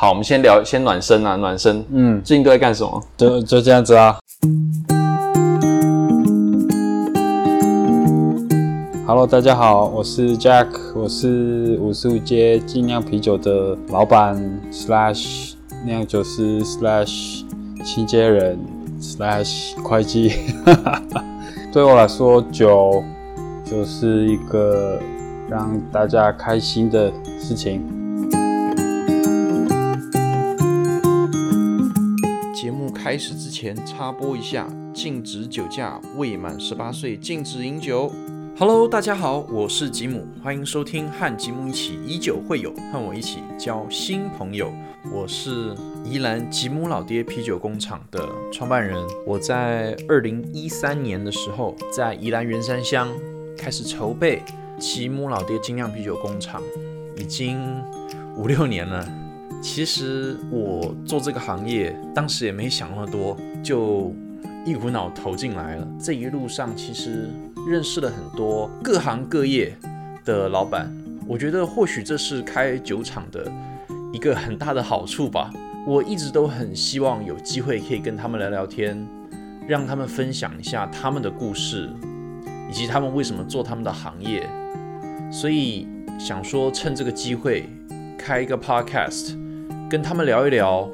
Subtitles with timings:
[0.00, 1.84] 好，我们先聊，先暖身啊，暖身。
[1.90, 3.02] 嗯，最近都在干什么？
[3.16, 4.16] 就就这样子啊。
[9.04, 14.40] Hello，大家好，我是 Jack，我是五十五街精酿啤酒的老板
[14.70, 15.54] slash
[15.84, 17.42] 酿酒师 slash
[17.84, 18.56] 清洁人
[19.00, 20.30] slash 会计。
[21.74, 23.02] 对我来说，酒
[23.64, 25.00] 就是一个
[25.50, 27.10] 让大家开心的
[27.40, 27.82] 事情。
[33.08, 38.12] 开始之前插播一下，禁止酒驾，未满十八岁禁止饮酒。
[38.58, 44.70] Hello，大家好，我是吉姆，欢迎收听和吉姆一起以酒会友，和我一起交新朋友。
[45.10, 49.02] 我是宜兰吉姆老爹啤酒工厂的创办人。
[49.26, 53.08] 我在二零一三年的时候，在宜兰员山乡
[53.56, 54.42] 开始筹备
[54.78, 56.62] 吉姆老爹精酿啤酒工厂，
[57.16, 57.58] 已经
[58.36, 59.08] 五六年了。
[59.60, 64.14] 其实我做这个行业，当时也没想那么多，就
[64.64, 65.86] 一股脑投进来了。
[66.00, 67.28] 这一路上，其实
[67.66, 69.76] 认识了很多各行各业
[70.24, 70.90] 的老板。
[71.26, 73.50] 我觉得或许这是开酒厂的
[74.12, 75.50] 一个很大的好处吧。
[75.86, 79.06] 我一直都很希望有机会可以跟他们聊聊天，
[79.66, 81.90] 让他们分享一下他们的故事，
[82.70, 84.48] 以及他们为什么做他们的行业。
[85.32, 87.68] 所以想说，趁这个机会
[88.16, 89.36] 开一个 podcast。
[89.90, 90.86] 跟他们聊一聊，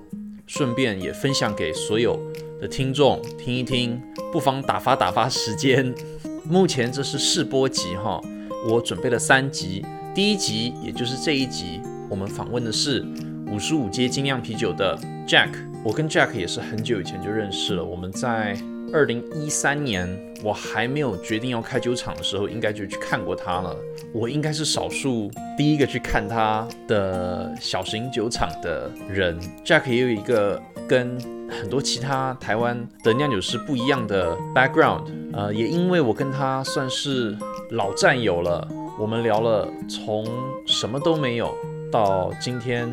[0.46, 2.16] 顺便也分享给所有
[2.60, 4.00] 的听众听一听，
[4.32, 5.92] 不妨打发打发时间。
[6.48, 8.20] 目前这是试播集哈，
[8.68, 9.84] 我准备了三集，
[10.14, 13.04] 第一集也就是这一集，我们访问的是
[13.50, 15.50] 五十五街精酿啤酒的 Jack。
[15.82, 18.56] 我跟 Jack 也是很久以前就认识了，我们在
[18.92, 20.08] 二零一三年
[20.42, 23.76] 我还没有决定要开酒厂的时候，应该就去看过他了。
[24.12, 29.38] 我应该是少数第一个去看他的小型酒厂的人。
[29.64, 31.18] Jack 也有一个跟
[31.50, 37.36] 很多其他台湾的酿酒师不一样的 background，呃，也因为我跟他算是
[37.70, 38.68] 老战友了，
[38.98, 40.24] 我们聊了从
[40.66, 41.54] 什么都没有
[41.90, 42.92] 到今天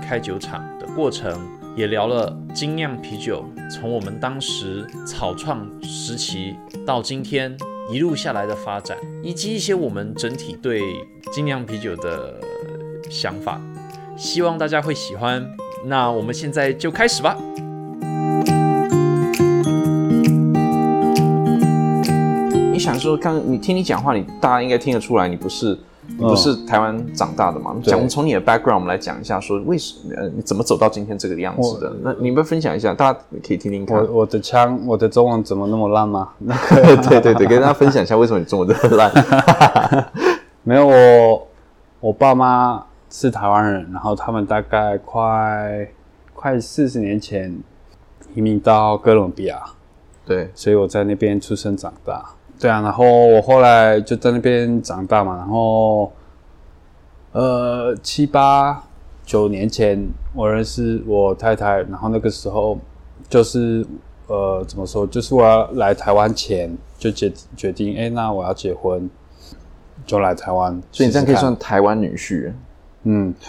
[0.00, 1.40] 开酒厂的过程，
[1.80, 6.54] 也聊了精酿啤酒从我们当时草创时期
[6.86, 7.56] 到今天。
[7.90, 10.80] 一路下来的发展，以及一些我们整体对
[11.32, 12.40] 精酿啤酒的
[13.10, 13.60] 想法，
[14.16, 15.44] 希望大家会喜欢。
[15.86, 17.36] 那我们现在就开始吧。
[22.72, 25.76] 你想说，刚你听你讲话，你大家应该听得出来，你不是。
[26.20, 27.74] 你不是台湾长大的嘛？
[27.82, 31.96] 讲从你的 background，我们来讲一下，说为什么呃你怎么走到今天这个样子的？
[32.02, 33.96] 那你们分享一下，大家可以听听看。
[33.98, 36.28] 我我的腔，我的中文怎么那么烂吗？
[37.08, 39.10] 对 对对，跟大家分享一下为什么你中文这么烂。
[40.62, 41.48] 没有我，
[42.00, 45.88] 我爸妈是台湾人，然后他们大概快
[46.34, 47.58] 快四十年前
[48.34, 49.58] 移民到哥伦比亚，
[50.26, 52.22] 对，所以我在那边出生长大。
[52.60, 56.12] 对啊，然后我后来就在那边长大嘛，然后，
[57.32, 58.84] 呃，七八
[59.24, 62.78] 九年前我认识我太太，然后那个时候
[63.30, 63.82] 就是
[64.26, 69.08] 呃，怎么说，就是我要来台湾前就决决定，哎，那我要结婚，
[70.04, 72.52] 就来台湾，所以你这样可以算台湾女婿，
[73.04, 73.34] 嗯，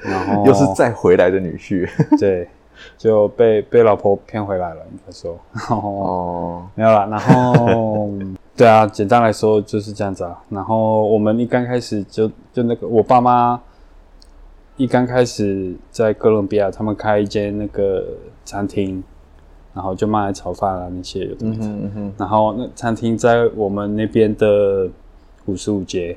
[0.00, 1.86] 然后又是再回来的女婿，
[2.18, 2.48] 对。
[2.98, 5.38] 就被被老婆骗回来了，应该说
[5.70, 7.06] 哦， 没有啦。
[7.06, 8.10] 然后
[8.56, 10.38] 对啊，简单来说就是这样子啊。
[10.50, 13.60] 然后我们一刚开始就就那个我爸妈
[14.76, 18.04] 一刚开始在哥伦比亚，他们开一间那个
[18.44, 19.02] 餐厅，
[19.72, 21.64] 然后就卖炒饭啊那些有的没的。
[22.18, 24.88] 然后那餐厅在我们那边的
[25.46, 26.16] 五十五街。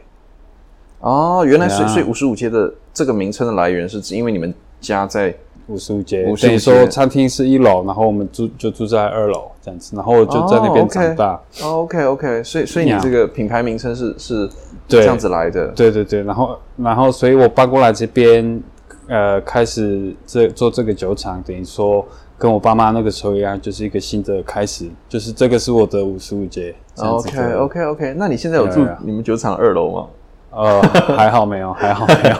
[0.99, 5.33] 哦，原来所以所以五十五街的这个名称的来源是指因为你们家在。
[5.67, 11.39] 五十五街，等于说餐厅是一楼，然后我们住就住在二楼这样子，然后就在那边长大。
[11.63, 14.49] OK OK，所以所以你这个品牌名称是是
[14.87, 15.67] 这样子来的。
[15.69, 18.61] 对对对，然后然后所以我搬过来这边，
[19.07, 22.05] 呃，开始这做这个酒厂，等于说
[22.37, 26.75] 跟我爸妈那个时候一样，就是一个新的开始，就是这个是我的五十五街。
[26.97, 30.07] OK OK OK，那你现在有住你们酒厂二楼吗？
[30.51, 30.81] 呃，
[31.17, 32.37] 还好没有，还好没有。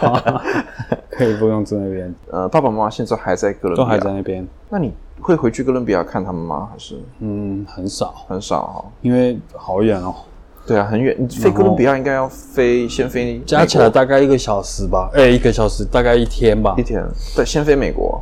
[1.16, 2.12] 可以不用住那边。
[2.30, 4.46] 呃，爸爸妈妈现在还在哥伦比亚，都还在那边。
[4.68, 6.68] 那你会回去哥伦比亚看他们吗？
[6.72, 7.00] 还是？
[7.20, 8.84] 嗯，很少，很少哈。
[9.00, 10.14] 因为好远哦。
[10.66, 11.14] 对啊，很远。
[11.18, 13.40] 你飞哥伦比亚应该要飞，先飞。
[13.46, 15.10] 加起来大概一个小时吧。
[15.14, 16.74] 哎，一个小时大概一天吧。
[16.76, 17.04] 一天。
[17.36, 18.20] 对，先飞美国。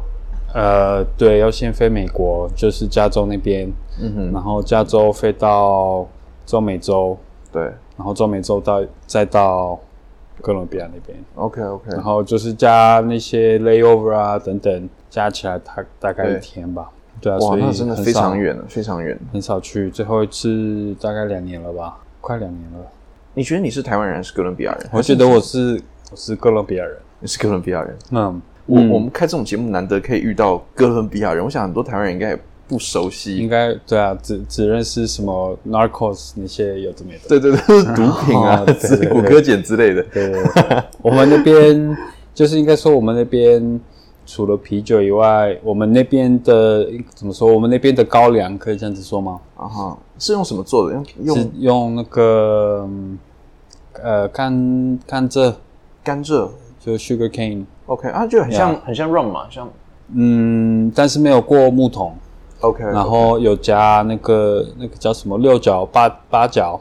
[0.53, 3.73] 呃，对，要先飞美国，就是加州那边。
[4.01, 4.33] 嗯哼。
[4.33, 6.07] 然后加州飞到
[6.45, 7.17] 中美洲。
[7.51, 7.63] 对。
[7.97, 9.79] 然后中美洲到再到。
[10.41, 11.19] 哥伦比亚那边。
[11.35, 16.91] OK OK，然后就是加那些 layover 啊等等，加起来他大概一天吧。
[17.21, 19.89] 对啊，哇，那真的非常远了，非常远，很少去。
[19.91, 22.79] 最后一次大概两年了吧，快两年了。
[23.35, 24.89] 你觉得你是台湾人还是哥伦比亚人？
[24.93, 25.81] 我觉得我是
[26.11, 27.97] 我是哥伦比亚人，你是哥伦比亚人。
[28.11, 32.41] 嗯，我我们开这种节目难得可以遇到哥伦比亚人，我想很多台湾人应该也
[32.73, 33.37] 不熟悉。
[33.37, 37.29] 应该对啊，只只认识什么 narcos 那些有这么的。
[37.29, 38.65] 对对对， 毒品啊，
[39.11, 40.03] 骨科碱之类的。
[40.05, 41.97] 对对对，我们那边
[42.35, 43.81] 就是应该说我们那边。
[44.25, 47.53] 除了啤酒以外，我们那边的怎么说？
[47.53, 49.41] 我们那边的高粱可以这样子说吗？
[49.57, 50.95] 啊哈，是用什么做的？
[50.95, 52.89] 用用用那个
[54.01, 55.53] 呃甘甘蔗，
[56.05, 56.49] 甘蔗
[56.79, 57.65] 就 sugar cane。
[57.87, 59.69] OK 啊，就很像很像 rum 嘛，像
[60.15, 62.15] 嗯，但是没有过木桶。
[62.63, 66.81] OK，然后有加那个那个叫什么六角八八角，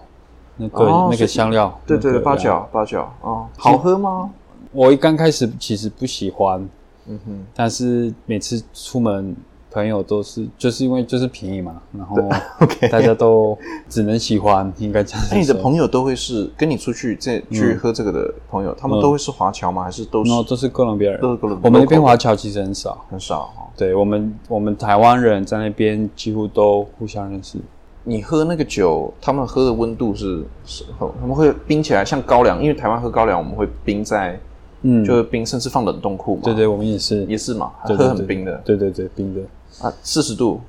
[0.58, 1.80] 那个那个香料。
[1.86, 4.30] 对对对，八角八角啊，好喝吗？
[4.72, 6.68] 我一刚开始其实不喜欢。
[7.08, 9.36] 嗯哼，但是每次出门，
[9.72, 12.18] 朋友都是就是因为就是便宜嘛，然后
[12.60, 13.58] OK，大家都
[13.88, 15.26] 只能喜欢，应该这样。
[15.32, 19.84] 那你的朋友都会是跟你出去这去喝这个的朋友，他们都会是华侨吗？
[19.84, 20.32] 还是都是？
[20.44, 21.60] 都是哥伦比亚人，都是哥伦。
[21.64, 23.50] 我们那边华侨其实很少，很少。
[23.78, 27.58] 对我们，我们台湾人在那边几乎都互相认识。
[28.04, 34.38] 你喝那个酒，他们喝的温度是是，他们会冰起来，像高粱，因为台湾喝高粱，我们会冰在。
[34.84, 36.42] 嗯，就是冰，甚至放冷冻库嘛。
[36.44, 38.60] 对对，我们也是，也是嘛，喝很冰的。
[38.66, 39.40] 对对对，冰的
[39.82, 40.62] 啊，四十度，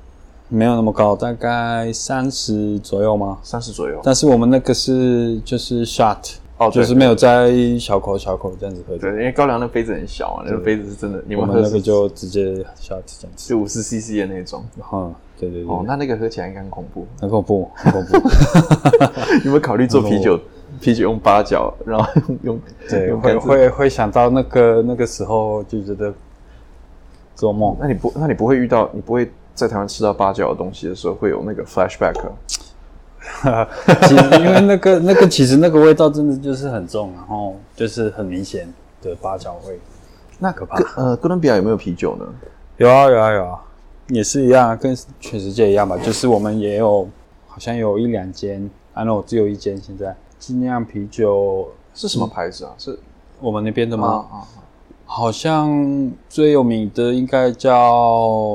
[0.49, 3.37] 没有那么高，大概三十左右吗？
[3.43, 3.99] 三十左右。
[4.03, 6.17] 但是我们那个是就是 shot，
[6.57, 8.97] 哦，就是没有在小口小口这样子喝。
[8.97, 11.23] 对，因为高粱那杯子很小啊，那个杯子是真的。
[11.27, 14.63] 你们喝那个就直接 shot 这样子，就五十 CC 的那种。
[14.79, 15.71] 哈，对对对。
[15.71, 18.17] 哦，那那个喝起来应该很恐怖，很恐怖，很恐怖。
[19.45, 20.39] 有没有考虑做啤酒？
[20.81, 26.11] 啤酒用八角，然后用对会会会想到那个那个时候就觉得
[27.35, 27.75] 做梦。
[27.79, 32.13] 那你不那你不会遇到你不会在台湾吃到八角的东西的时候会有那个 flashback？
[34.07, 38.67] 其实因为那个那个其实那个味道真的就是很重，然后就是很明显
[39.01, 39.79] 的八角味，
[40.39, 40.77] 那可怕。
[41.01, 42.25] 呃，哥伦比亚有没有啤酒呢？
[42.77, 43.63] 有啊有啊有啊，
[44.07, 45.97] 也是一样，跟全世界一样吧。
[45.97, 47.07] 就是我们也有
[47.47, 50.15] 好像有一两间，啊，那我只有一间现在。
[50.37, 52.73] 精酿啤酒是什么牌子啊？
[52.77, 52.99] 是
[53.39, 54.25] 我们那边的吗？
[54.29, 54.43] 啊，
[55.15, 57.71] 好像最有名的应该叫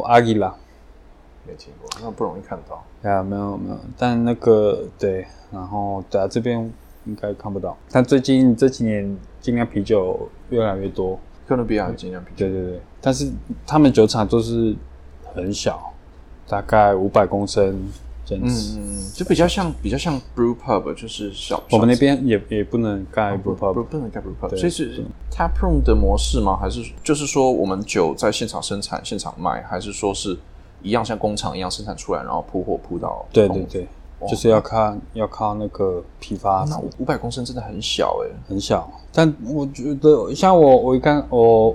[0.06, 0.52] 阿吉拉，
[1.46, 2.82] 没听过，那不容易看到。
[3.00, 6.69] 对啊，没有没有，但那个对，然后对啊，这边
[7.05, 7.76] 应该看不到。
[7.93, 11.16] 但最近这几年精酿啤酒越来越多，
[11.46, 13.31] 哥伦比亚精酿啤酒，对对对，但是
[13.64, 14.75] 他们酒厂都是
[15.32, 15.93] 很小，
[16.49, 17.88] 大概五百公升。
[18.36, 18.44] 嗯
[18.76, 21.62] 嗯，就比较像比较像 brew pub，就是小。
[21.70, 26.56] 我们那边也也不能盖 brew pub，不能盖 brew pub，所以是 tap room 的模式吗？
[26.60, 30.36] 还是就是说我们酒在现场生产、现场卖，还是说是
[30.82, 33.25] 一样像工厂一样生产出来，然后铺货铺到？
[33.32, 33.88] 对对对，
[34.28, 36.64] 就是要看要靠那个批发。
[36.69, 38.90] 那五百公升真的很小哎，很小。
[39.12, 41.74] 但我觉得像我我一看我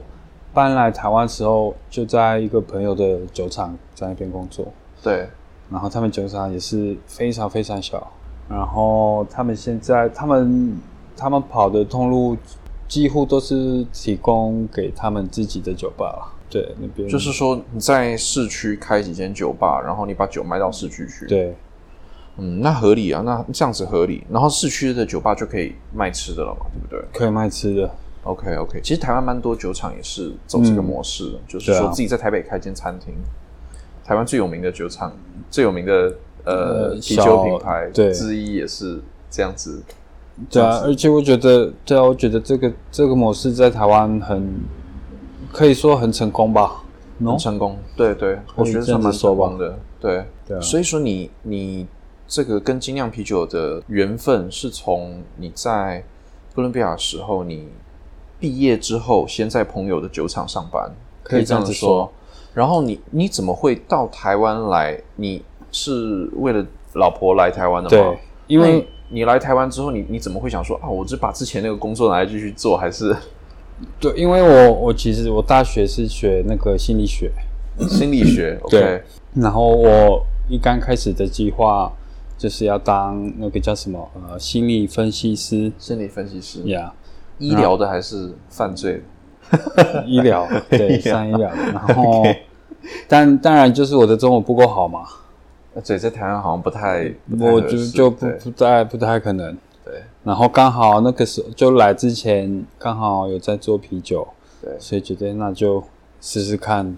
[0.53, 4.65] 搬来台湾时候，就在一个朋友的酒厂在那边工作。
[5.01, 5.27] 对。
[5.71, 8.12] 然后他们酒厂也是非常非常小，
[8.50, 10.77] 然后他们现在他们
[11.18, 12.38] 他们跑的通路
[12.88, 21.56] 几乎都是提供给他们自己的酒吧了，对那边就是说你在市区开几间酒吧，然后你把酒卖到市区去，对，
[22.37, 27.19] 嗯，那合理啊，那这样子合理，然后市区的酒吧就可以卖吃的了嘛，对不对？
[27.19, 27.90] 可以卖吃的
[28.23, 33.16] ，OK OK，其实台湾蛮多酒厂也是走这个模式，就是说自己在台北开间餐厅。
[34.04, 35.16] 台湾最有名的酒厂，
[35.50, 39.00] 最有名的呃啤酒品牌之一也是
[39.31, 39.81] 这样子。
[40.50, 44.60] 对啊，而且我觉得，对啊，我觉得这个这个模式在台湾很
[45.52, 46.83] 可以说很成功吧？
[47.24, 49.78] 很成功，对对，我觉得是蛮成功的。
[50.02, 51.88] 对对，所以说你你
[52.28, 56.04] 这个跟精酿啤酒的缘分是从你在
[56.54, 57.69] 哥伦比亚时候，你
[58.40, 60.92] 毕业之后先在朋友的酒厂上班，
[61.22, 62.12] 可以这样子说。
[62.54, 65.00] 然后你你怎么会到台湾来？
[65.16, 67.90] 你是为了老婆来台湾的吗？
[67.90, 70.88] 对，因为你来台湾之后，你你怎么会想说啊？
[70.88, 73.16] 我就把之前那个工作拿来继续做，还是？
[74.00, 77.31] 对，因为我我其实我大学是学那个心理学，
[77.90, 79.02] 心理学 对。
[79.33, 81.92] 然后我一刚开始的计划
[82.38, 86.94] 就是要当那个叫什么呃心理分析师，心理分析师呀，
[87.40, 89.02] 医疗的还是犯罪？
[90.06, 92.23] 医疗对，上医疗， 然后，
[93.07, 95.06] 但当然就是我的中文不够好嘛，
[95.83, 104.28] 嘴，在台湾好像不太，我就就不不太不太可能，对，然后刚好那个时候就来之前刚好有在做啤酒，
[104.62, 105.83] 对，所以觉得那就
[106.21, 106.95] 试试看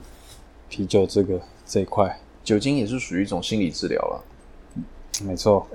[0.69, 2.19] 啤酒这个这一块。
[2.43, 4.23] 酒精也是属于一种心理治疗了，
[5.23, 5.65] 没错，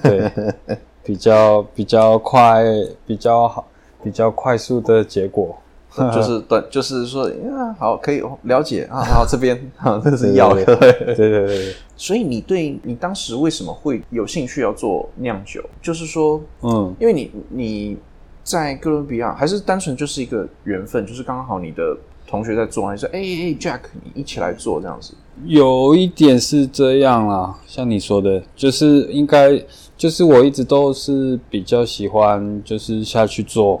[0.00, 0.30] 对，
[1.02, 2.62] 比较比较快，
[3.04, 3.66] 比较好，
[4.00, 5.58] 比较快速的结果。
[6.14, 9.02] 就是 短，就是说，啊，好，可以了解啊。
[9.02, 11.74] 好，这边 啊，这是药，对对对。
[11.96, 15.62] 所以你对你当时为什么会有兴趣要做酿酒？
[15.82, 17.96] 就是说，嗯，因为你你
[18.42, 25.12] 在哥伦比亚，还是单纯就是一个缘分，就是刚好你的同学在做，你说，哎哎，Jack，你一起来做这样子。
[25.44, 29.60] 有一点是这样啦，像你说的，就是应该
[29.96, 33.80] 就是我一直都是比较喜欢就是下去做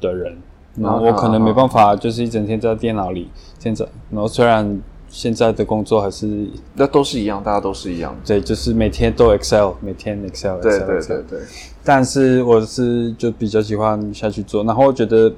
[0.00, 0.36] 的人。
[0.78, 3.30] 然后我可能没办法，就是一整天在电脑里。
[3.58, 8.14] 现在，然后虽然现在的工作还是，那都是一样，大家都是一样。
[8.24, 10.60] 对，就是每天都 Excel，每天 Excel。
[10.60, 11.40] 对对对对。
[11.82, 15.32] 但是我是就比较喜欢下去做，然后我觉得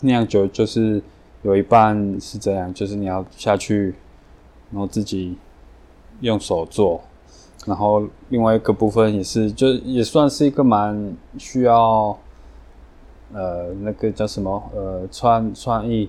[0.00, 1.02] 酿酒就是
[1.42, 3.94] 有一半是这样，就是你要下去，
[4.70, 5.36] 然后自己
[6.20, 7.00] 用手做，
[7.64, 12.16] 然后另外一个部分也是，就也算是一个蛮需要。
[13.34, 14.62] 呃，那个叫什么？
[14.74, 16.08] 呃，创创意，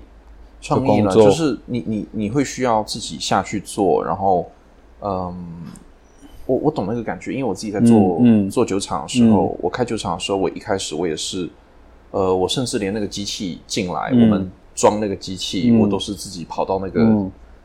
[0.62, 1.12] 创意呢？
[1.12, 4.50] 就是你你你会需要自己下去做，然后，
[5.02, 5.36] 嗯，
[6.46, 11.50] 我我懂那个感觉，因为我自己在做做酒厂的时候，我开酒厂的时候，我一开始我也是，
[12.12, 17.06] 呃，我甚至连那个机器进来，我们装那个机器，我都是自己跑到那个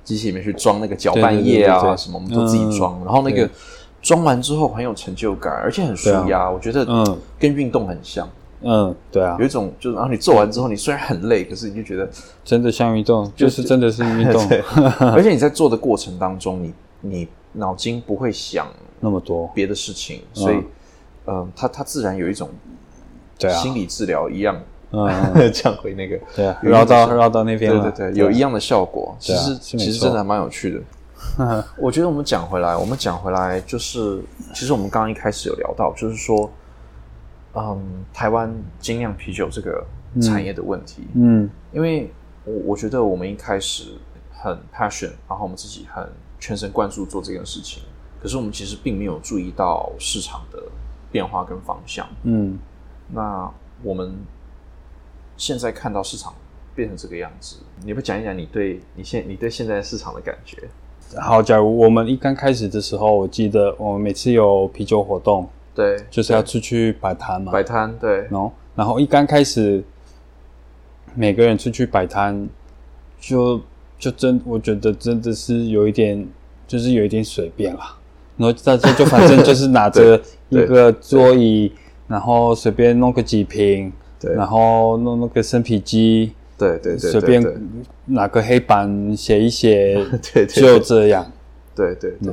[0.02, 3.48] 机器里面去装那个搅拌液啊什么，我们都自己装，然后那个
[4.02, 8.28] 装完之后很有成就感，而且很舒压，我觉得嗯，跟运动很像。
[8.66, 12.08] 嗯，对啊，有一种就是，然后你做完之后，你虽然很累，可是你就觉得
[12.42, 14.42] 真的像运动，就是真的是运动。
[15.12, 18.66] 而且你在做的过程当中，你你脑筋不会想
[19.00, 19.50] 那么多。
[19.54, 20.56] 别的事情，所以，
[21.26, 22.48] 嗯，它它自然有一种
[23.38, 23.54] 对啊。
[23.58, 24.58] 心理治疗一样，
[24.92, 25.08] 嗯，
[25.52, 29.14] 讲回那个对啊，绕到绕到那边，对对对，有一样的效果。
[29.18, 30.80] 其实其实真的还蛮有趣的。
[31.76, 34.22] 我觉得我们讲回来，我们讲回来就是，
[34.54, 36.50] 其实我们刚刚一开始有聊到，就是说。
[37.56, 39.86] 嗯，台湾精酿啤酒这个
[40.20, 42.10] 产业的问题，嗯，因为
[42.44, 43.92] 我我觉得我们一开始
[44.32, 46.08] 很 passion，然后我们自己很
[46.40, 47.82] 全神贯注做这件事情，
[48.20, 50.62] 可是我们其实并没有注意到市场的
[51.12, 52.58] 变化跟方向，嗯，
[53.08, 53.48] 那
[53.82, 54.14] 我们
[55.36, 56.34] 现在看到市场
[56.74, 60.68] 变成这个样子，你不讲一讲你对你现你对现在市场的感觉？
[61.20, 65.48] 好，假如我们一刚开始的时候，我记得我们每次有啤酒活动。
[65.74, 67.50] 对，就是要出去摆摊嘛。
[67.50, 68.18] 摆摊，对。
[68.30, 69.82] 然后，然后一刚开始，
[71.16, 72.48] 每个人出去摆摊，
[73.20, 73.60] 就
[73.98, 76.28] 就真，我觉得真的是有一点，
[76.68, 77.96] 就是有一点随便啦。
[78.36, 81.72] 然后大家就反正就是拿着 一个桌椅，
[82.06, 84.32] 然后随便弄个几瓶，对。
[84.34, 87.10] 然后弄那个生啤机，对对对。
[87.10, 87.42] 随便
[88.06, 89.94] 拿个黑板写一写，
[90.32, 91.32] 对，就这样。
[91.74, 92.32] 对对对。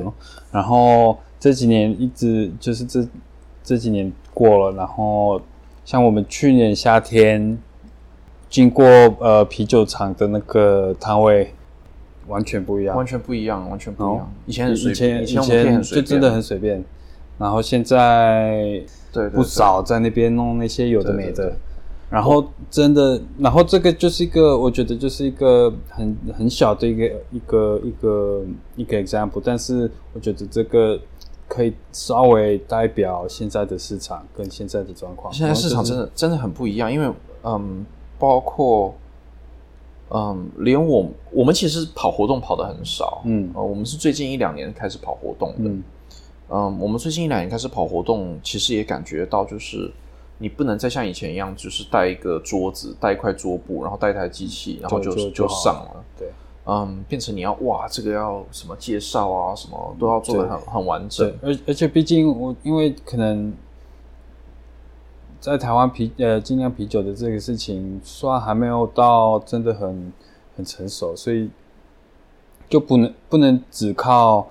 [0.52, 3.04] 然后这几年一直就是这。
[3.64, 5.40] 这几年过了，然后
[5.84, 7.56] 像我们去年夏天
[8.48, 8.84] 经过
[9.20, 11.52] 呃啤酒厂的那个摊位，
[12.26, 14.32] 完全不一样，完全不一样，完全不一样。
[14.46, 16.84] 以前很随便，以前就真的很随便，
[17.38, 21.54] 然后现在对不少在那边弄那些有的没的，
[22.10, 28.44] 然后真的，然后这个就是一个我觉得就是一个很很小的一个一个一个
[28.76, 30.98] 一个 example，但是我觉得这个。
[31.52, 35.30] 可以稍微代表现在的市场跟现在的状况。
[35.30, 37.84] 现在市场真的真的很不一样，因为嗯，
[38.18, 38.94] 包括
[40.08, 45.70] 嗯，连我我们其实跑活动跑的很少，嗯，呃，我们是最近一两年开始跑活动的，
[46.48, 49.92] 嗯，我们最近一两年开始跑活动，其实也感觉到就是
[50.38, 56.30] 你不能再像以前一样，就是带一个桌子，带一块桌布，然后带一台机器，然后就就上了，对。
[56.64, 61.28] 嗯，变成你要哇，这个要什么介绍啊，什么都要做的很很完整。
[61.42, 63.52] 而而且毕竟我因为可能
[65.40, 70.12] 在台湾啤呃精酿啤酒的这个事情，虽然还没有到真的很
[70.56, 71.50] 很成熟，所以
[72.68, 74.46] 就不能不能只靠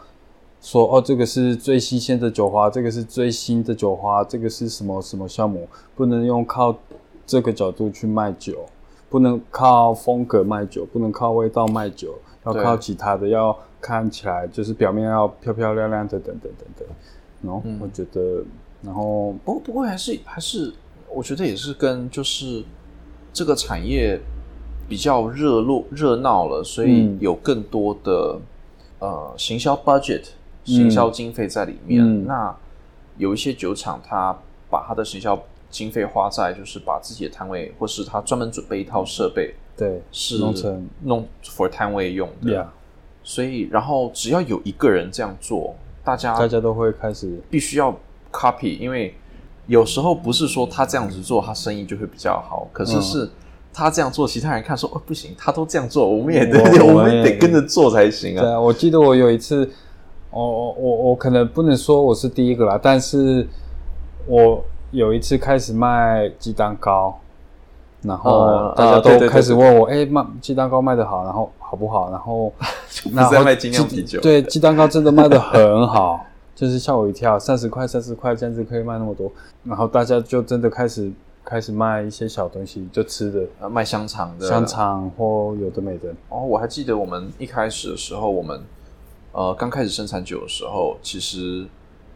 [0.61, 5.65] 说哦，这个是最新鲜的酒花，这个是最新的酒花，这个是什么什么项目，
[5.95, 6.77] 不能用靠
[7.25, 8.65] 这个角度去卖酒。
[9.11, 16.87] 不能靠风格卖酒，不能靠味道卖酒，要靠其他的，要看起来就是表面要漂漂亮亮的，等等等等。
[17.43, 18.41] 然后我觉得，
[18.81, 20.73] 然后不不过还是还是，
[21.13, 22.63] 我觉得也是跟就是
[23.33, 24.17] 这个产业
[24.87, 28.39] 比较热络热闹了，所以有更多的
[28.99, 30.23] 呃行销 budget、
[30.63, 32.25] 行销经费在里面。
[32.25, 32.55] 那
[33.17, 34.33] 有一些酒厂它
[34.69, 35.37] 把它的行销
[35.71, 42.53] 经费花在就是把自己的摊位，或是他专门准备一套设备，对，是弄成弄 for 摊位用的。
[42.53, 42.65] Yeah，
[43.23, 47.97] 所以，然后只要有一个人这样做，大家大家都会开始必须要
[48.31, 49.15] copy，因为
[49.67, 53.29] 有时候不是说他这样子做，他生意就会比较好，可是嗯是
[53.73, 58.41] 他这样做，其他人看说哦不行，他都这样做，我们也得我们得跟着做才行啊。
[58.41, 59.69] 对啊，我记得我有一次，
[60.31, 63.47] 我我我我可能不能说我是第一个啦，但是
[64.27, 67.17] 我有一次开始卖鸡蛋糕，
[68.01, 72.09] 然后嗯大家都开始问我，哎、卖鸡蛋糕卖的好，然后好不好？
[72.11, 72.51] 然后
[73.03, 79.31] 不是在卖精酿啤酒，对，鸡蛋糕真的卖的很好， 就是吓我一跳，三十块、三十块这样子可以卖那么多，
[79.63, 81.09] 然后大家就真的开始
[81.45, 84.65] 开始卖一些小东西，就吃的呃卖香肠的香。
[84.65, 88.61] 肠或有的没的，哦，我还记得我们一开始的时候，我们
[89.31, 91.65] 呃刚开始生产酒的时候，其实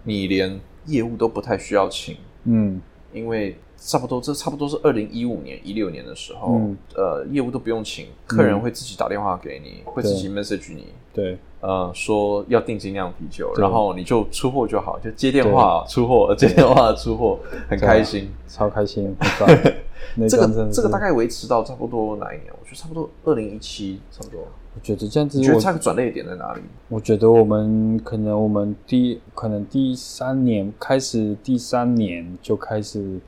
[0.03, 2.81] 你连业务都不太需要请，嗯。
[3.13, 6.77] 因为差不多这差不多是二零一五年、一六年的时候，嗯。
[6.95, 18.29] 呃，业务都不用请，客人会自己打电话给你，会自己 message 你，对呃，说要定金酿啤酒，然后你就出货就好，就接电话出货，接电话出货，很开心。
[18.48, 19.74] 超开心，很棒
[20.29, 22.53] 这个这个大概维持到差不多哪一年？
[22.53, 24.41] 我觉得差不多二零一七，差不多。
[24.75, 26.62] 我觉得这样子你觉得我它的转捩点在哪里？
[26.89, 33.19] 我觉得我们可能我们第可能第三年开始，第三年就开始，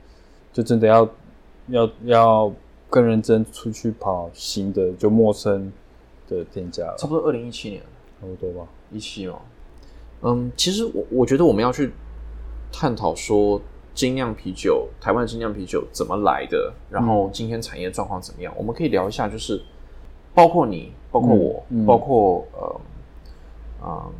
[0.52, 1.08] 就真的要
[1.68, 2.52] 要要
[2.88, 5.72] 更认真出去跑新的，就陌生
[6.28, 7.82] 的店家了，差不多二零一七年，
[8.20, 8.68] 差不多吧。
[8.90, 9.38] 一七哦。
[10.22, 11.92] 嗯，其实我我觉得我们要去
[12.72, 13.60] 探讨说
[13.94, 18.52] 精酿啤酒，台湾的精酿啤酒怎么来的，然后今天产业状况怎么样？
[18.56, 19.62] 我们可以聊一下，就是
[20.34, 22.80] 包括你，包括我，嗯嗯包括呃，
[23.84, 24.12] 嗯，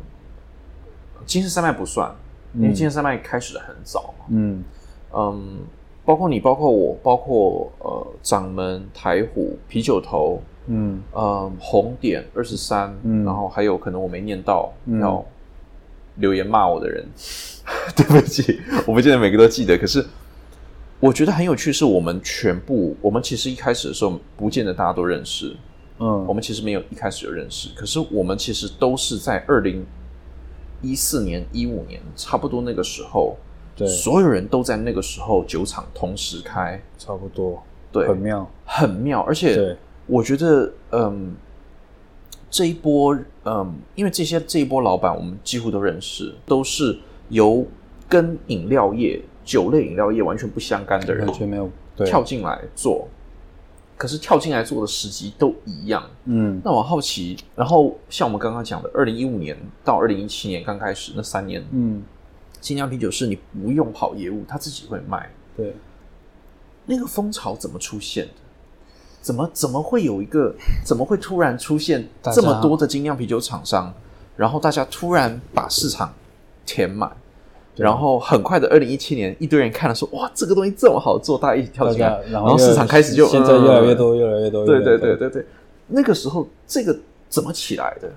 [1.25, 2.13] 金氏山脉不算，
[2.53, 4.25] 因为嗯金氏山脉开始的很早嘛。
[4.29, 4.63] 嗯
[5.13, 5.59] 嗯，
[6.05, 11.01] 包括你，包括我，包括呃掌门、台虎、啤酒头，嗯。
[11.13, 13.25] 嗯，红点二十三，嗯。
[13.25, 15.01] 然后还有可能我没念到，嗯。
[15.01, 15.25] 要
[16.15, 17.05] 留言骂我的人，
[17.95, 19.77] 对不起，我不见得每个都记得。
[19.77, 20.05] 可是
[20.99, 25.55] 我觉得很有趣，是我们全部，我们其实一开始的时候不见得大家都认识，
[25.99, 29.85] 嗯，我们其实没有一开始就认识，可是我们其实都是在二零
[30.81, 33.37] 一四年、一五年差不多那个时候，
[33.77, 33.87] 对。
[33.87, 39.77] 所有人都在那个时候酒厂同时开，差不多，对，很妙，很妙，而且对，
[40.09, 41.35] 我觉得，嗯，
[42.49, 46.97] 这一波，嗯，因为这些这一波老板我们几乎都认识，都是
[47.29, 47.65] 由
[48.07, 53.07] 跟饮料业、酒类饮料业完全不相干的人完全没有对，跳进来做，
[53.95, 56.03] 可是跳进来做的时机都一样。
[56.25, 62.01] 嗯那我好奇，然后像我们刚刚讲的，二零一五年到二零一七年刚开始那三年，嗯，
[62.61, 65.29] 新疆啤酒是你不用跑业务，他自己会卖。
[65.55, 65.75] 对，
[66.87, 68.33] 那个风潮怎么出现的？
[69.21, 70.53] 怎么怎么会有一个？
[70.83, 73.93] 怎么会突然出现这么多的精酿啤酒厂商？
[74.35, 76.13] 然后大家突然把市场
[76.65, 77.11] 填满，
[77.75, 85.45] 然后很快的二零一七年，一堆人看了说：“哇，这个东西这么好做！”大家一起跳大进来家，然然后市场开始就现在越来越嗯多，越来越多，对对对对对，
[85.87, 88.09] 那个时候这个怎么起来的？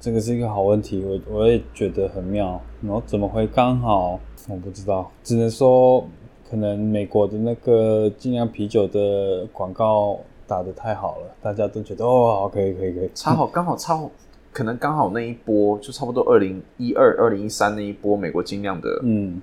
[0.00, 2.60] 这个是一个好问题，我我也觉得很妙。
[2.80, 4.18] 然后怎么会刚好？
[4.48, 6.06] 我不知道，只能说
[6.50, 13.10] 可能美国的那个精酿啤酒的广告打得太好了，大家都觉得哦，好，可以可以可以。
[13.14, 14.10] 超好刚好超好，
[14.52, 19.42] 可能刚好那一波就差不多二零一二、二零一三那一波美国精酿的嗯，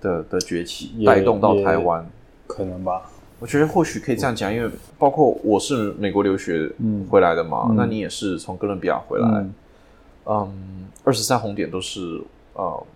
[0.00, 2.08] 的的崛起，也带动到台湾。
[2.46, 3.10] 可能吧。
[3.40, 9.54] 我觉得或许可以这样讲，因为包括我是美国留学嗯回来的嘛，嗯那你也是从哥伦比亚回来，嗯
[10.26, 12.22] 嗯，二十三红点都是
[12.54, 12.86] 呃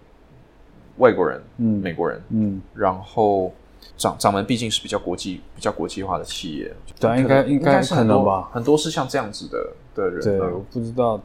[0.99, 3.53] 外国人，嗯美国人，嗯，然后
[3.97, 8.51] 掌掌门毕竟是比较国际、比较国际化的企业，对应该应该是很多吧。
[8.53, 11.21] 很多是像这样子的的人，对，啊我不知道。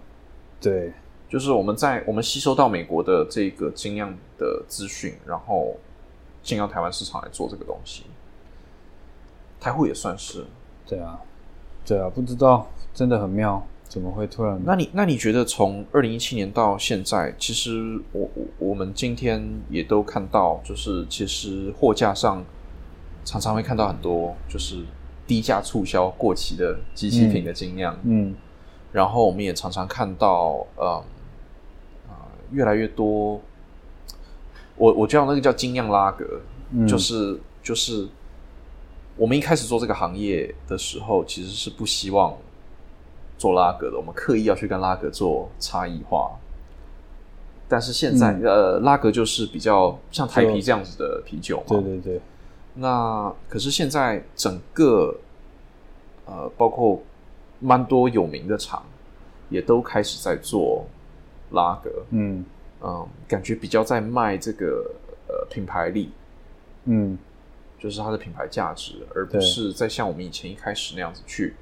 [0.62, 0.94] 对，
[1.28, 5.76] 就是我们在我们吸收到美国的这个精酿的资讯，然后
[6.42, 8.04] 进到台湾市场来做这个东西，
[9.60, 10.46] 台户也算是。
[10.86, 11.20] 对啊，
[11.86, 14.60] 对啊，不知道，真的很妙，怎么会突然？
[14.66, 22.44] 那你那你觉得从二零一七年到现在，其实我我我们今天也都看到，就是其实货架上
[23.24, 24.84] 常常会看到很多就是
[25.28, 28.34] 低价促销过期的机器品的精酿，嗯
[28.92, 31.04] 然后我们也常常看到，呃，
[32.10, 33.40] 啊、越来越多，
[34.76, 38.08] 我我叫那个叫精酿拉格，嗯，就是就是
[39.16, 42.36] 我们一开始做这个行业的时候，其实是不希望
[43.38, 46.32] 做拉格的，我们刻意要去跟拉格做差异化。
[47.67, 51.65] 但是现在呃拉格就是比较像台啤这样子的啤酒嘛。
[51.67, 52.22] 对对对。
[52.76, 55.15] 那可是现在整个
[56.26, 57.02] 呃包括
[57.60, 58.86] 蛮多有名的厂
[59.50, 60.86] 也都开始在做
[61.52, 61.89] 拉格。
[62.12, 62.46] 嗯
[62.82, 64.91] 嗯，感觉比较在卖这个
[65.28, 66.12] 呃品牌力。
[66.86, 67.17] 嗯。
[67.80, 71.54] 就是它的品牌价值，而不是在像我们以前一开始那样子去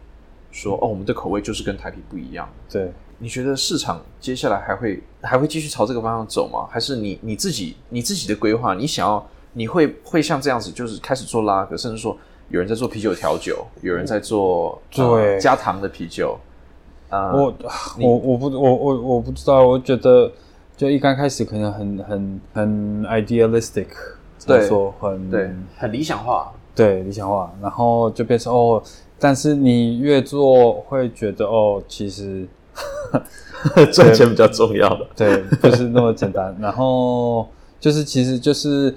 [0.51, 2.47] 说哦，我们的口味就是跟台啤不一样。
[2.69, 6.67] 对，你觉得市场接下来还会还会继续朝这个方向走吗？
[6.69, 12.17] 还是你你自己你自己的规划，你想要你会会像这样子，就是开始做拉格，甚至说
[12.49, 16.37] 有人在做啤酒调酒，有人在做对加糖的啤酒。
[17.09, 17.53] 啊，我
[17.99, 20.31] 我我不我我我不知道，我觉得
[20.77, 23.87] 就一刚开始可能很很很 idealistic。
[24.43, 28.81] 对，说很对，很理想化，对理想化，然后就变成哦，
[29.21, 32.47] 但是你越做会觉得哦，其实
[33.93, 36.57] 赚钱比较重要的，对，不是那么简单。
[36.59, 37.47] 然后
[37.79, 38.93] 就是其实就是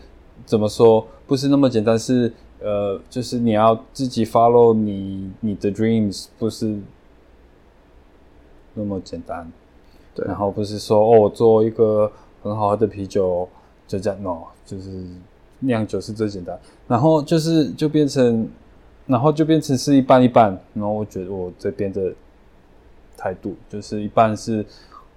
[0.46, 6.74] 怎么说，不是那么简单，是呃，就是你要自己 follow 你你的 dreams，不是
[8.72, 9.52] 那么简单。
[10.14, 12.10] 对，然后不是说哦，我做一个
[12.42, 13.46] 很好喝的啤酒
[13.87, 14.90] 就这样，no，就是。
[15.60, 18.46] 酿酒是最简单，然后就是就变成，
[19.06, 20.50] 然后就变成是一半一半。
[20.74, 22.12] 然后我觉得我这边的
[23.16, 24.64] 态度就是一半是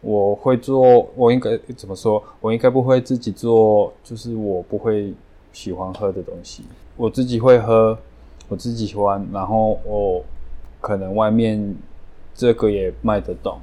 [0.01, 2.23] 我会做，我应该怎么说？
[2.41, 5.13] 我应该不会自己做，就是我不会
[5.51, 6.63] 喜欢喝的东西。
[6.95, 7.97] 我自己会喝，
[8.47, 10.23] 我自己喜欢，然后我
[10.81, 11.75] 可能外面
[12.35, 13.57] 这个也卖得动。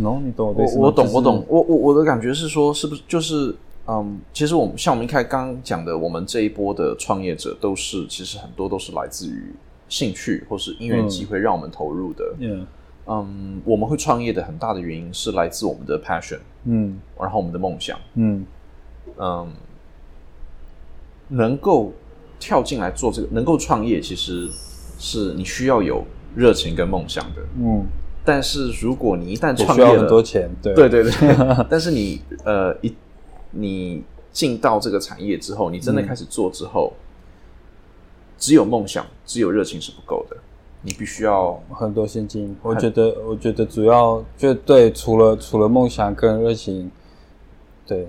[0.00, 0.84] 喏，你懂我的意思吗？
[0.84, 1.44] 我懂，我懂。
[1.48, 3.54] 我我我的感觉是说，是不是就是？
[3.90, 9.52] 嗯，其实我们像我们一开刚刚讲的，我们这一波的创业者都是，其实很多都是来自于
[9.88, 12.24] 兴趣或是因缘机会让我们投入的。
[12.38, 12.66] 嗯，
[13.06, 18.46] 嗯，我们会创业的很大的原因是来自我们的 passion，嗯，然后我们的梦想，嗯
[19.18, 19.48] 嗯，
[21.26, 21.92] 能够
[22.38, 24.48] 跳进来做这个，能够创业，其实
[25.00, 26.04] 是你需要有
[26.36, 27.42] 热情跟梦想的。
[27.58, 27.84] 嗯，
[28.24, 31.36] 但是如果你一旦创业了，很多钱，对对对对，
[31.68, 32.94] 但是你呃一。
[33.50, 36.92] 你进到这个产业之后，你真的开始做之后，
[38.38, 40.36] 只有梦想、只有热情是不够的，
[40.82, 42.56] 你必须要很多现金。
[42.62, 46.90] 我觉得，我觉得主要就对，除了除了梦想跟热情，
[47.86, 48.08] 对，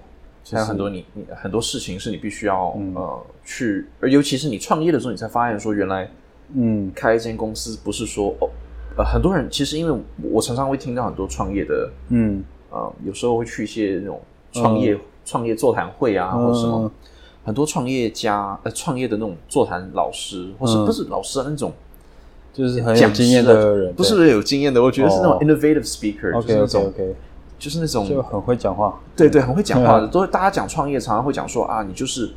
[0.51, 6.09] 还有很多你你很多事情是你必须要呃去，而尤其是你创业的时候，你才发现说原来，
[6.53, 8.49] 嗯，开一间公司不是说哦，
[8.95, 14.97] 呃，很多人其实因为我常常会听到很多创业的，嗯，呃，有时候会去一些那种创业。
[15.31, 16.91] 创业座谈会啊，或什么，
[17.45, 21.71] 很多创业家呃，创业的那种座谈老师，或是不是老师的那种，
[22.51, 26.93] 就是很有经验的人，不是有经验的，我觉得是那种 innovative speaker，就是那种，
[27.57, 32.29] 就是那种就很会讲话，对对，很会讲话的，都大家讲创业，常常会讲说啊，你就是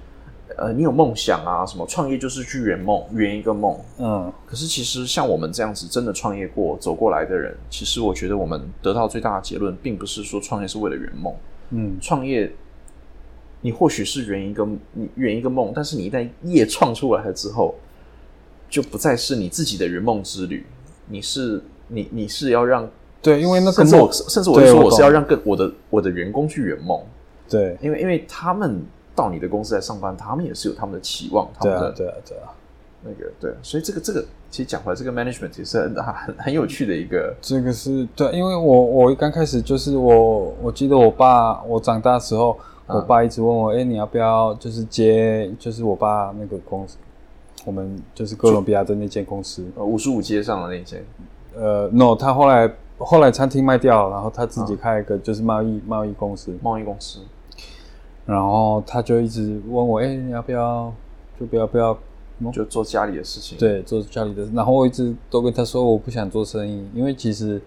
[0.57, 4.33] 呃，你有梦想啊，什么创业就是去圆梦，圆一个梦，嗯。
[4.47, 11.35] 可是其实像我们这样子真的创业过走过来的人，其实我觉得我们得到最大的结论，并不是说创业是为了圆梦，
[11.71, 12.55] 嗯，创业。
[13.65, 17.75] 你或许是圆一个你圆一个梦，但是你一旦业创出来了之后，
[18.69, 20.67] 就不再是你自己的圆梦之旅。
[21.09, 22.87] 你是你你是要让
[23.23, 27.01] 对，因为那个甚至我甚至我就说我是要让更我的我的员工去圆梦。
[27.49, 28.83] 对，因为因为他们
[29.15, 32.53] 到你的公司来上班，他们也是有他们的期望，他们的对啊对啊
[33.03, 37.35] 那个对，所以这个这个其实讲回来，这个 management 也是很很很有趣的一个。
[37.41, 42.59] 这个是对，因为我我刚开始就是我我记得我爸我长大时候。
[42.87, 46.99] 我爸一直问我，哎，你要不要就是接，就是我爸那个公司，
[47.65, 51.03] 我们就是哥伦比亚的那间公司，呃，五十五街上的那间。
[51.57, 56.55] 呃，no，他后来后来餐厅卖掉，然后他自己开一个就是贸易贸易公司。
[56.63, 57.21] 贸易公司。
[58.27, 60.93] 然后他就一直问我，哎，你要不要，
[61.41, 61.99] 就不要不要，
[62.53, 63.57] 就做家里的事情。
[63.57, 64.45] 对，做家里的。
[64.53, 67.63] 然后我一直都跟他说，我不想做生意，因为其实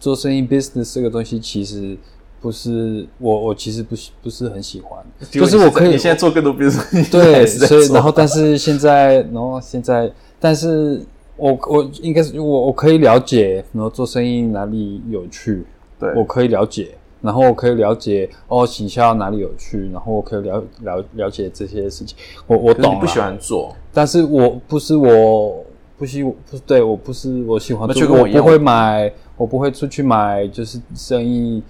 [0.00, 1.96] 做生意 business 这个东西其实。
[2.40, 11.02] 不是我，我其实不不是很喜欢，就是我可以现在做更多，比如说对，所以然后但是现在，然后现在，但是
[11.36, 15.64] 我我应该是我我可以了解，然后做生意哪里有趣，
[15.98, 16.12] 对。
[16.14, 25.64] 我可以了解，然后我可以了解哦，行销哪里有趣，然后我可以了了了解这些事情，我我懂，不喜欢做，但是我不是我
[25.98, 31.60] 不喜不对我不是我喜欢做，我不会买，我不会出去买，就是生意。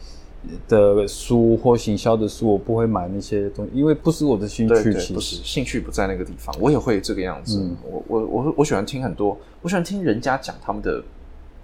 [0.69, 4.95] 的书或行销的书，我不会买那些东西，因为不是我的兴趣。
[4.95, 7.69] 其实兴趣不在那个地方，我也会这个样子。
[7.85, 11.03] 我我我我喜欢听很多，我喜欢听人家讲他们的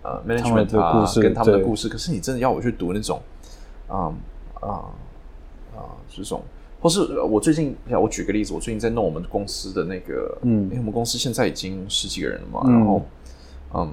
[0.03, 1.89] 呃 management 的故事，跟他们的故事。
[1.89, 3.21] 可是你真的要我去读那种，
[3.89, 4.13] 啊
[4.61, 4.69] 啊，
[5.77, 6.43] 啊这种，
[6.81, 13.03] 或是我最近，我举个例子，我最近在弄我们公司的那个，嗯，因为我们公司现在已经十几个人了嘛，然后
[13.73, 13.93] 嗯，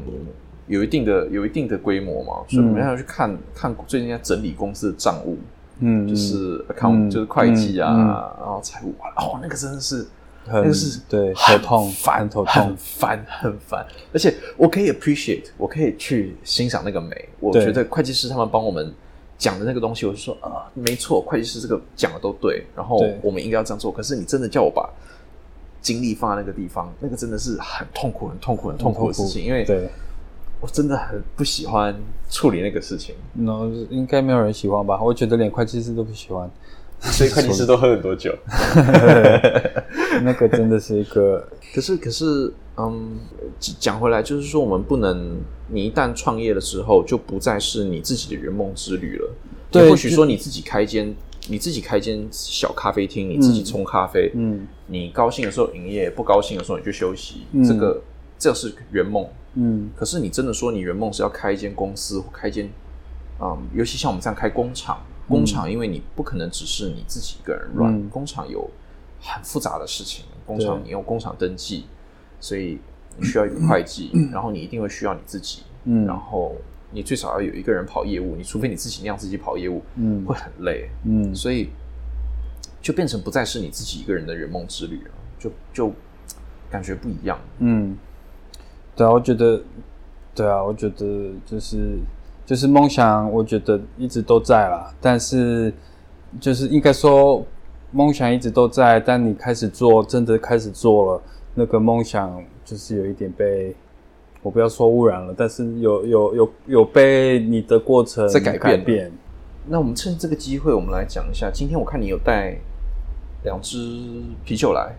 [0.72, 5.38] 有一定的有一定的规模嘛，所以我们要去看看最近在整理公司的账务，
[5.80, 10.08] 嗯，就是 account 就是会计啊，然后财务，哦，那个真的是。
[10.48, 13.86] 那个是对头痛，烦头痛，很烦，很烦。
[14.12, 17.30] 而且我可以 appreciate，我可以去欣赏那个美。
[17.40, 18.92] 我觉得会计师他们帮我们
[19.38, 22.66] 讲的那个东西，我就说啊，没错，会计师这个讲的都对。
[22.76, 23.92] 然后我们应该要这样做。
[23.92, 24.90] 可是你真的叫我把
[25.80, 29.46] 精力放在那个地方，那个真的是很痛苦、很痛苦、很痛苦的事情。
[29.46, 29.64] 因为
[30.62, 31.94] 我真的很不喜欢
[32.30, 33.16] 处理那个事情。
[33.34, 35.02] 那应该没有人喜欢吧？
[35.02, 36.50] 我觉得连会计师都不喜欢。
[37.02, 38.32] 所以会计师都喝很多酒，
[40.22, 41.44] 那个真的是一个。
[41.74, 43.18] 可是可是，嗯，
[43.60, 45.36] 讲回来就是说，我们不能，
[45.68, 49.28] 你一旦创业了之后，就不再是你自己的圆梦之旅了。
[49.72, 51.12] 对，或许说你自己开间，
[51.48, 57.48] 你自己开间小咖啡厅，你自己冲咖啡，嗯，你高兴的时候营业，不高兴的时候你就休息。
[57.68, 58.00] 这个
[58.38, 59.90] 这是圆梦，嗯。
[59.96, 62.70] 可是你真的说你圆梦是要开一间公司或开间，
[63.40, 65.02] 嗯，尤其像我们这样开工厂。
[65.28, 68.70] 工厂，因为你不可能只是你自己一个人乱，工厂有
[69.22, 70.26] 很复杂的事情。
[70.46, 71.86] 工厂你用工厂登记，
[72.42, 72.80] 所以
[73.16, 75.62] 你需要一个会计，然后你一定会需要你自己，
[76.06, 76.58] 然后
[76.92, 78.36] 你最少要有一个人跑业务。
[78.36, 81.70] 你除非你自己那样自己跑业务，嗯，会很累，嗯，所以
[82.82, 85.94] 就变成不再是你自己一个人的圆梦之旅了，就就
[86.70, 87.40] 感觉不一样。
[87.60, 87.96] 嗯，
[88.96, 89.62] 对啊，我觉得，
[90.36, 91.98] 对啊，我觉得就是。
[92.44, 94.94] 就是梦想，我觉得一直都在啦。
[95.00, 95.74] 但是，
[96.38, 97.46] 就是应该说，
[97.92, 99.00] 梦想一直都在。
[99.00, 101.22] 但你开始做，真的开始做了，
[101.54, 103.74] 那个梦想就是有一点被，
[104.42, 109.10] 我不要说污染了，但是有有有有被你的过程在改变。
[109.68, 111.50] 那我们趁这个机会，我们来讲一下。
[111.50, 112.58] 今天我看你有带
[113.44, 113.78] 两只
[114.44, 114.94] 啤酒来，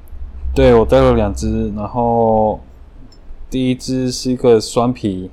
[0.54, 2.58] 对我带了两只，然后
[3.52, 5.30] 第一只是一个酸啤，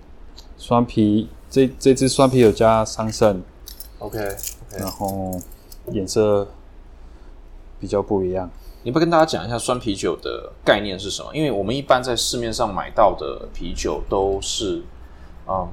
[0.58, 1.30] 酸啤。
[1.50, 3.38] 这这支酸啤有加桑葚
[3.98, 4.20] ，OK，
[4.78, 5.40] 然后
[5.92, 6.46] 颜色
[7.80, 8.52] 比较不一样。
[8.84, 11.34] 你不跟大家讲一下酸啤酒的概念是什么？
[11.34, 14.84] 因为我们一般在市面上买到的啤酒都是，
[15.48, 15.68] 嗯，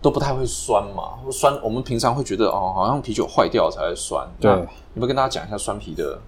[0.00, 1.20] 都不太会酸嘛。
[1.30, 4.26] 酸，我们平常会觉得哦，好像啤酒坏掉才会酸。
[4.40, 4.50] 对，
[4.94, 6.18] 你不跟大家讲一下酸啤的？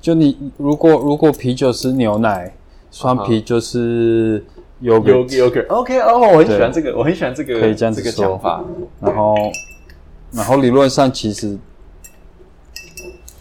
[0.00, 2.52] 就你如果如果啤酒是牛奶，
[2.90, 4.44] 酸啤就是。
[4.80, 8.64] yogurt，OK 哦，我很喜欢这个，我很喜欢这个，可以这样个讲法。
[9.00, 9.34] 然后，
[10.32, 11.58] 然后理论上其实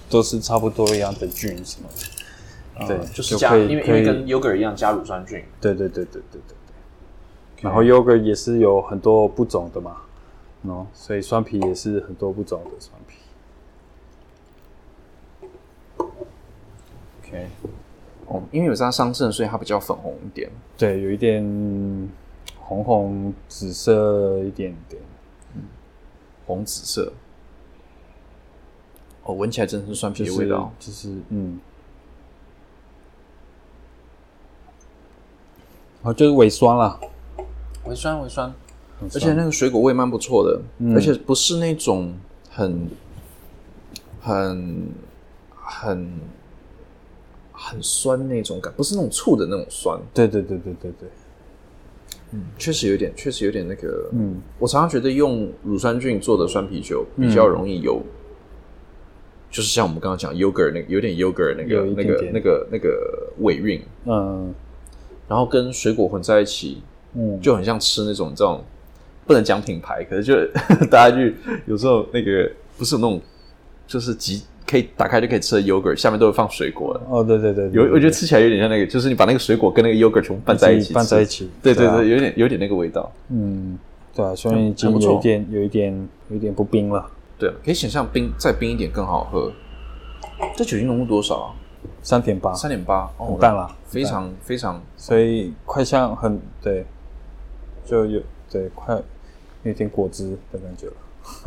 [0.10, 2.88] 都是差不多一样的菌什么的。
[2.88, 5.44] 对，就是加，因为因为跟 yogurt 一样加乳酸菌。
[5.60, 6.56] 对对对对对对对。
[7.62, 9.98] 然后 yogurt 也是有很多不种的嘛，
[10.66, 13.16] 喏，所以酸皮也是很多不种的酸皮。
[17.24, 17.48] OK。
[18.28, 20.52] 哦，因为有加桑葚，所以它比较粉红一点。
[20.78, 21.42] 对，有一点
[22.60, 25.02] 红红紫色一点点，
[25.56, 25.62] 嗯，
[26.46, 27.14] 红紫色。
[29.24, 31.60] 哦，闻起来真的是酸皮的味道，就是嗯，
[36.02, 37.00] 哦，就是尾酸了，
[37.86, 38.54] 尾酸尾酸，
[39.02, 40.62] 而且那个水果味蛮不错的，
[40.94, 42.14] 而且不是那种
[42.50, 42.90] 很
[44.20, 44.90] 很
[45.56, 45.98] 很。
[45.98, 46.12] 很
[47.82, 50.00] 酸那种感，不是那种醋的那种酸。
[50.14, 51.10] 对对对对对对，
[52.34, 54.10] 嗯，确实有点，确实有点那个。
[54.14, 58.02] 嗯，我常常觉得用乳酸菌做的酸啤酒比较容易有，
[59.50, 63.82] 就是像我们刚刚讲 yogurt 那个有点 yogurt 那个那个那个那个尾韵。
[64.06, 64.54] 嗯，
[65.28, 66.82] 然后跟水果混在一起，
[67.16, 68.64] 嗯，就很像吃那种这种
[69.26, 70.36] 不能讲品牌，可是就
[70.92, 71.34] 大家就
[71.66, 73.20] 有时候那个不是有那种
[73.88, 74.44] 就是极。
[74.68, 77.02] 可以打开就可以吃的 yogurt，下面都会放水果的。
[77.10, 81.50] 哦，对对对，有我觉得吃起来有点像那个，就是你把那个水果跟那个 yogurt 全部拌在一起，拌在一起。
[81.64, 83.10] 对对对，有点有点那个味道。
[83.30, 83.80] 嗯，
[84.14, 87.10] 对啊，所以已经有一点有一点有一点不冰了。
[87.40, 89.52] 对，可以想象冰再冰一点更好喝。
[90.56, 91.56] 这酒精浓度多少啊？
[92.02, 96.86] 三点八，三点八，很淡了，非常非常，所以快像很对，
[97.86, 99.00] 就有对快
[99.64, 100.94] 有点果汁的感觉了。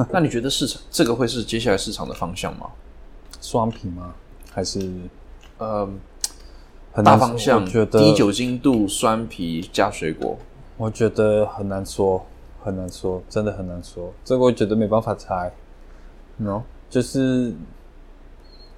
[0.13, 2.67] 那你觉得市场这个会是接下来市场的方向吗？
[3.41, 4.15] 双皮吗？
[4.53, 4.91] 还是
[5.59, 5.89] 呃，
[7.05, 7.65] 大方向？
[7.65, 10.37] 觉得低酒精度酸皮加水果，
[10.77, 12.27] 我觉得很难说，
[12.63, 14.13] 很难说，真的很难说。
[14.25, 15.53] 这个我觉得没办法猜。
[16.43, 17.55] 喏，就是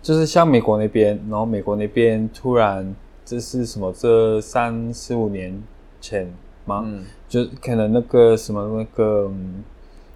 [0.03, 2.95] 就是像美国那边，然后美国那边突然
[3.25, 3.93] 这是什么？
[3.93, 5.63] 这三四五年
[6.01, 6.33] 前
[6.65, 6.83] 吗？
[6.85, 9.31] 嗯，就可能那个什么那个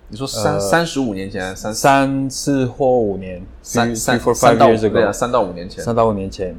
[0.08, 6.54] 你说三三十五年前，三三四或五年，三三三到对啊，三到五年前，三到五年前，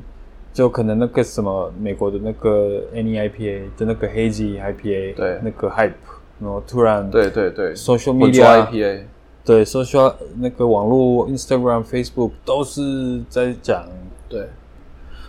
[0.53, 5.93] 就可能那个什么美国的那个 NEIPA 的那个 Hazy IPA，对，那个 Hype，
[6.39, 9.03] 然后突然对对对，Social Media IPA，
[9.45, 13.86] 对，Social 那个网络 Instagram、Facebook 都是在讲
[14.27, 14.47] 对。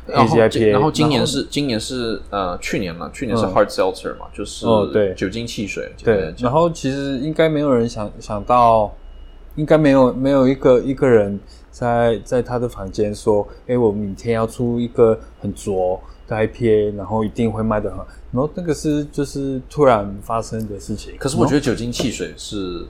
[0.09, 6.35] 然后，然后今年是今年是呃去年嘛，去年是 Hard Seltzer 嘛，就是哦对酒精汽水对。
[6.39, 8.91] 然后其实应该没有人想想到，
[9.57, 11.39] 应该没有没有一个一个人
[11.71, 17.99] 在在他的房间说，哎，我明天要出一个很浊的 IPA，然后一定会卖的很。
[18.33, 21.15] 然后那个是就是突然发生的事情。
[21.19, 22.87] 可是我觉得酒精汽水是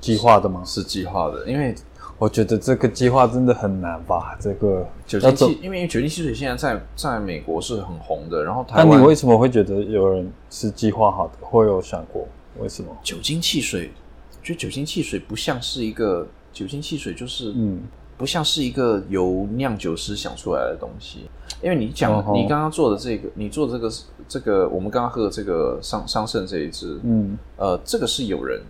[0.00, 0.62] 计划的吗？
[0.64, 1.74] 是计划的，因为。
[2.20, 4.36] 我觉得这个计划真的很难吧？
[4.38, 8.44] 这个酒精汽，因为酒精汽水现在在在美国是很红的。
[8.44, 11.32] 然后，那你为什么会觉得有人是计划好的？
[11.40, 12.28] 会有想过
[12.58, 12.94] 为什么？
[13.02, 13.90] 酒精汽水，
[14.38, 17.80] 我觉得酒精汽水不像是一个酒精汽水，就是嗯，
[18.18, 21.20] 不像是一个由酿酒师想出来的东西。
[21.62, 23.90] 因为你讲你刚刚做的这个，你做这个
[24.28, 28.60] 这个，我们刚刚喝的这个桑桑葚这一支，嗯，呃，这个是有人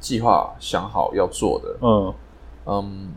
[0.00, 2.12] 计划想好要做的，嗯。
[2.66, 3.08] 嗯，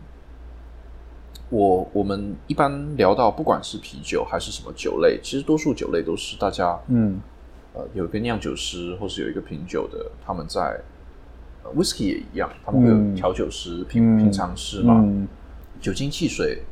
[1.50, 7.20] 我我们一般聊到不管是啤酒还是什么酒类，其实多数酒类都是大家嗯
[7.72, 10.80] 呃有一个酿酒师或是有一个品酒的，他们在
[11.74, 15.04] whisky 也一样，他们会有调酒师、品品尝师嘛。
[15.80, 16.62] 酒精汽水，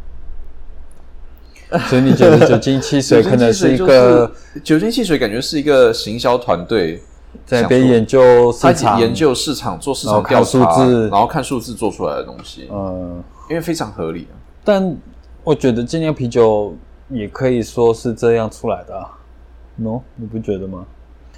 [1.89, 4.35] 所以你觉得酒精汽水 可能是一个
[4.65, 7.01] 酒精汽水，感觉是一一个行销团队。
[7.45, 10.59] 在边研究市场，研究市场，做市场调查，
[11.11, 12.69] 然后看数字做出来的东西。
[12.73, 14.29] 嗯，因为非常合理。
[14.65, 14.97] 但
[15.45, 16.75] 我觉得精酿啤酒
[17.09, 19.11] 也可以说是这样出来的啊。
[19.83, 20.85] 喏，你不觉得吗？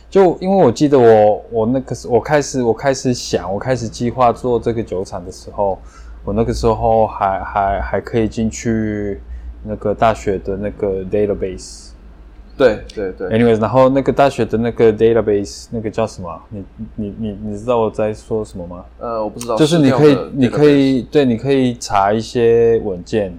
[0.09, 5.79] 就因为我记得我我那个我开始我开始想我开始计划做这个酒厂的时候，
[6.25, 9.21] 我那个时候还还还可以进去
[9.63, 11.88] 那个大学的那个 database。
[12.59, 16.43] 对对对，anyways，然后那个大学的那个 database 那个叫什么？
[16.51, 16.65] 你
[16.97, 18.85] 你你你知道我在说什么吗？
[18.99, 19.55] 呃，我不知道。
[19.55, 23.33] 就是你可以你可以对，你可以查一些文件，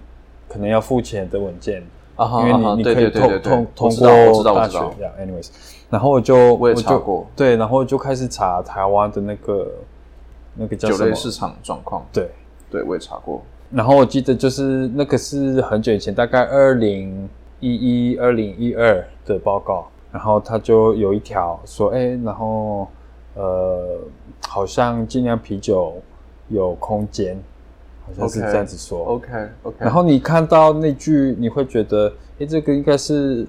[0.48, 1.84] 可能要付钱的文件
[2.16, 5.14] 啊，因为你你可以通通通过大学这样。
[5.20, 5.50] anyways，
[5.90, 9.68] 然后我就我也查过，对，然后就开始查台湾的那个
[10.56, 12.06] 那个叫什么市场状况。
[12.14, 12.30] 对
[12.72, 13.44] 对，我也查过。
[13.70, 17.30] 然后我记得就是那个是很久以前，大概二零。
[17.60, 22.88] 一一二零一二的报告，然后他就有一条说，哎，然后
[23.36, 24.00] 呃，
[24.48, 26.02] 好像尽量啤酒
[26.48, 27.38] 有空间，
[28.06, 29.06] 好像是这样子说。
[29.06, 29.78] OK OK。
[29.80, 33.46] 然后你看到那句，你会觉得，哎，这个应该是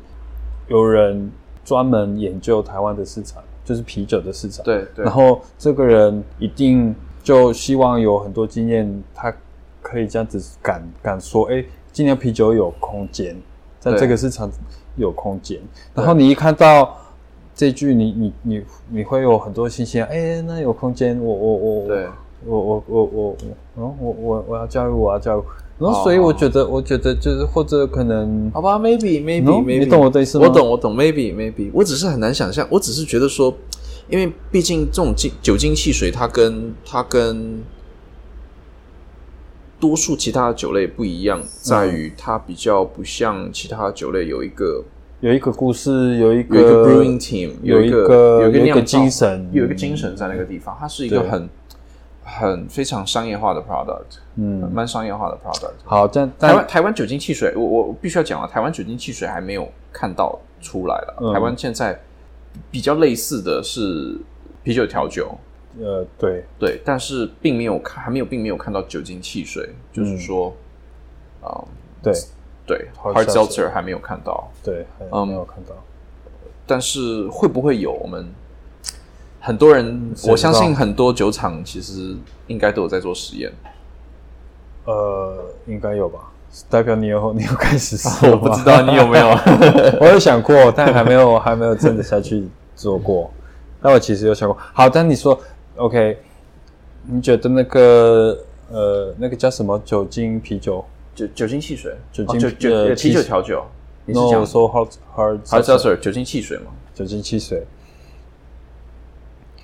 [0.68, 1.30] 有人
[1.64, 4.64] 专门研究台湾的市场，就是啤酒的市场。
[4.64, 5.04] 对对。
[5.04, 9.32] 然后这个人一定就希望有很多经验，他
[9.80, 13.36] 可以这样子敢敢说，哎，尽量啤酒有空间。
[13.80, 14.48] 在这个市场
[14.96, 15.58] 有空间，
[15.94, 16.98] 然后你一看到
[17.54, 22.06] 这句，你你你你会有很多信心，哎，那有空间，我我我，对，
[22.44, 23.36] 我我我我，
[23.78, 25.42] 嗯，我我我要加入，我要加入，
[25.78, 30.46] 然后所以我觉得，我觉得就是或者可能，好吧，maybe maybe maybe，你懂我的意思吗？
[30.46, 33.54] 我懂我懂，maybe maybe，我只是很难想象，我只是觉得说，
[34.10, 37.62] 因为毕竟这种精酒精汽水，它跟它跟。
[39.80, 44.84] 多数其他的酒类不一样，在于它比较不像其他的酒类，有一个
[45.20, 50.76] 有一个故事，有一个 brewing team，有一个有一个精神，有一个精神在那个地方。
[50.78, 51.48] 它是一个很
[52.22, 55.72] 很非常商业化的 product，嗯，蛮商业化的 product。
[55.84, 61.32] 好，但台湾台湾酒精汽水，我我必须要讲了，台湾酒精汽水还没有看到出来了。
[61.32, 61.98] 台湾现在
[62.70, 64.16] 比较类似的是
[64.62, 65.34] 啤酒调酒。
[65.78, 70.52] 呃，对对，但是并没有看，还没有，并没有看到酒精汽水，就是说，
[71.40, 71.62] 啊，
[72.02, 72.12] 对
[72.66, 75.74] 对，hard seltzer 还没有看到，对，嗯，没有看到，
[76.66, 77.92] 但是会不会有？
[77.92, 78.28] 我们
[79.38, 82.16] 很多人，我相信很多酒厂其实
[82.48, 83.52] 应该都有在做实验。
[84.87, 86.33] 呃，应该有吧？
[86.68, 88.33] 代表你有你有开始 做？
[88.33, 89.28] 我不知道你有没有，
[90.01, 93.30] 我有想过，但还没有还没有真的下去做过。
[93.80, 95.40] 但我其实有想过，好，但你说。
[95.81, 96.18] OK，
[97.05, 98.39] 你觉得那个
[98.70, 100.85] 呃，那个叫什么酒精啤酒？
[101.14, 101.97] 酒酒精汽水？
[102.12, 102.51] 酒精酒
[102.95, 103.64] 啤酒调酒？
[104.05, 106.66] 你是讲说 hard hard hard seltzer 酒精汽水吗？
[106.95, 107.66] 酒精汽水。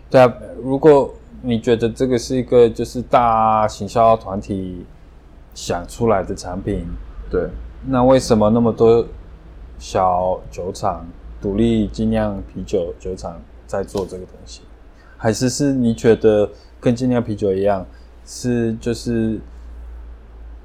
[0.09, 1.13] 对啊，如果
[1.43, 4.87] 你觉得这个是一个就是大行销团体
[5.55, 6.87] 想出来的产品，
[7.31, 7.47] 对，
[7.87, 9.07] 那为什么那么多
[9.79, 11.07] 小酒厂、
[11.43, 14.63] 独立精酿啤酒酒厂在做这个东西？
[15.17, 16.49] 还是是你觉得
[16.81, 17.87] 跟精酿啤酒一样，
[18.25, 19.39] 是就是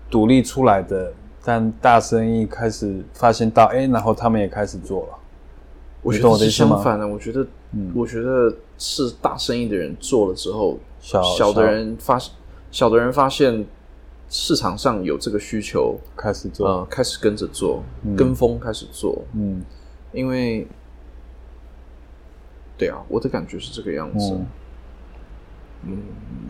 [0.09, 5.17] 独立出来的，但大生意开始发现到，哎，然后他们也开始做了。
[6.01, 7.45] 我觉得是相反的，我觉得，
[7.93, 12.19] 我觉得是大生意的人做了之后，小小的人发
[12.71, 13.63] 小的人发现
[14.27, 17.83] 市场上有这个需求，开始做，呃，开始跟着做，
[18.17, 19.61] 跟风开始做，嗯，
[20.11, 20.67] 因为，
[22.81, 24.33] 对啊，我的感觉是这个样子，
[25.85, 25.97] 嗯，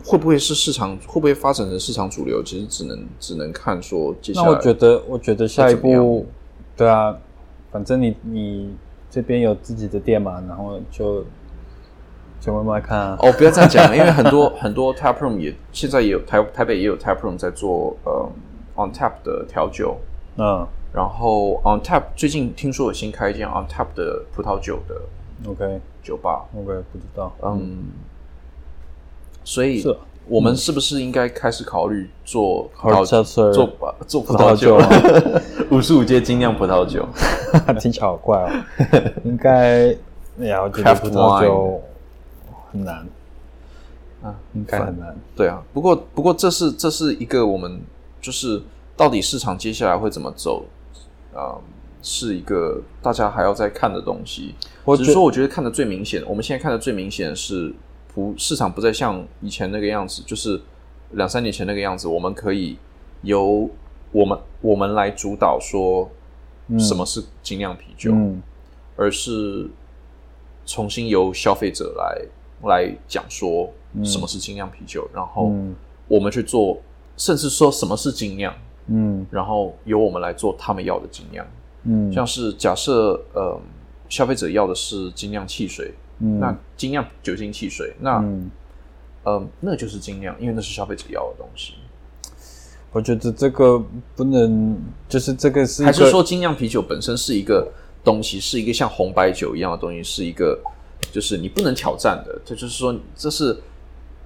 [0.04, 2.42] 会不会是市场会不会发展成市场主流？
[2.42, 4.46] 其实只能只能看说接下来。
[4.46, 6.26] 那我觉得，我觉得下一步，
[6.76, 7.16] 对啊，
[7.70, 8.74] 反正你你。
[9.14, 11.22] 这边有自己的店嘛，然后就
[12.40, 13.18] 就慢慢看啊。
[13.20, 18.26] 哦，不要这样讲，因为很多 很多 tap room 也现在也有台台北也有 tap room 在做呃
[18.74, 19.98] on tap 的调酒。
[20.38, 20.66] 嗯。
[20.94, 24.98] 然后 on tap 最近听说有新开一间 on tap 的葡萄酒的
[25.46, 26.44] OK 酒吧。
[26.56, 27.32] OK 不知道。
[27.42, 27.90] 嗯。
[29.44, 29.80] 所以。
[29.80, 29.96] 是。
[30.28, 33.52] 我们是不是应该开始考虑做葡萄做
[34.06, 34.78] 做葡萄酒？
[35.76, 37.04] 五十五届精酿葡萄酒，
[37.80, 38.48] 听起来好怪哦。
[39.26, 39.88] 应该，
[40.38, 41.82] 哎呀，我觉得葡萄酒
[42.70, 43.04] 很难
[44.22, 45.12] 啊，应该很难。
[45.34, 47.80] 对啊，不过不过这是这是一个我们
[48.20, 48.62] 就是
[48.96, 50.64] 到底市场接下来会怎么走
[51.34, 51.58] 啊，
[52.02, 54.54] 是一个大家还要再看的东西。
[54.98, 57.72] 只是说，我觉得看的最明显，我们现在看的最明显的是。
[58.14, 60.60] 不，市场不再像以前那个样子，就是
[61.12, 62.06] 两三年前那个样子。
[62.06, 62.76] 我们可以
[63.22, 63.70] 由
[64.10, 66.10] 我们我们来主导说
[66.78, 68.12] 什么是精酿啤酒，
[68.96, 69.66] 而是
[70.66, 72.22] 重新由消费者来
[72.68, 73.72] 来讲说
[74.04, 75.50] 什么是精酿啤酒，然后
[76.06, 76.82] 我们去做，
[77.16, 78.54] 甚至说什么是精酿，
[78.88, 81.46] 嗯，然后由我们来做他们要的精酿，
[81.84, 83.60] 嗯，像是假设呃
[84.08, 85.92] 消费者要的是精酿汽水。
[86.24, 88.18] 嗯那精酿酒精汽水，那
[89.24, 91.74] 嗯，那就是精酿，因为那是消费者要的东西。
[92.92, 93.82] 我觉得这个
[94.14, 94.78] 不能，
[95.08, 97.68] 就是这个是还是说精酿啤酒本身是一个
[98.04, 100.56] 东西，是一个像红白酒一样的东西，是一个
[101.10, 102.40] 就是你不能挑战的。
[102.44, 103.58] 这就是说，这是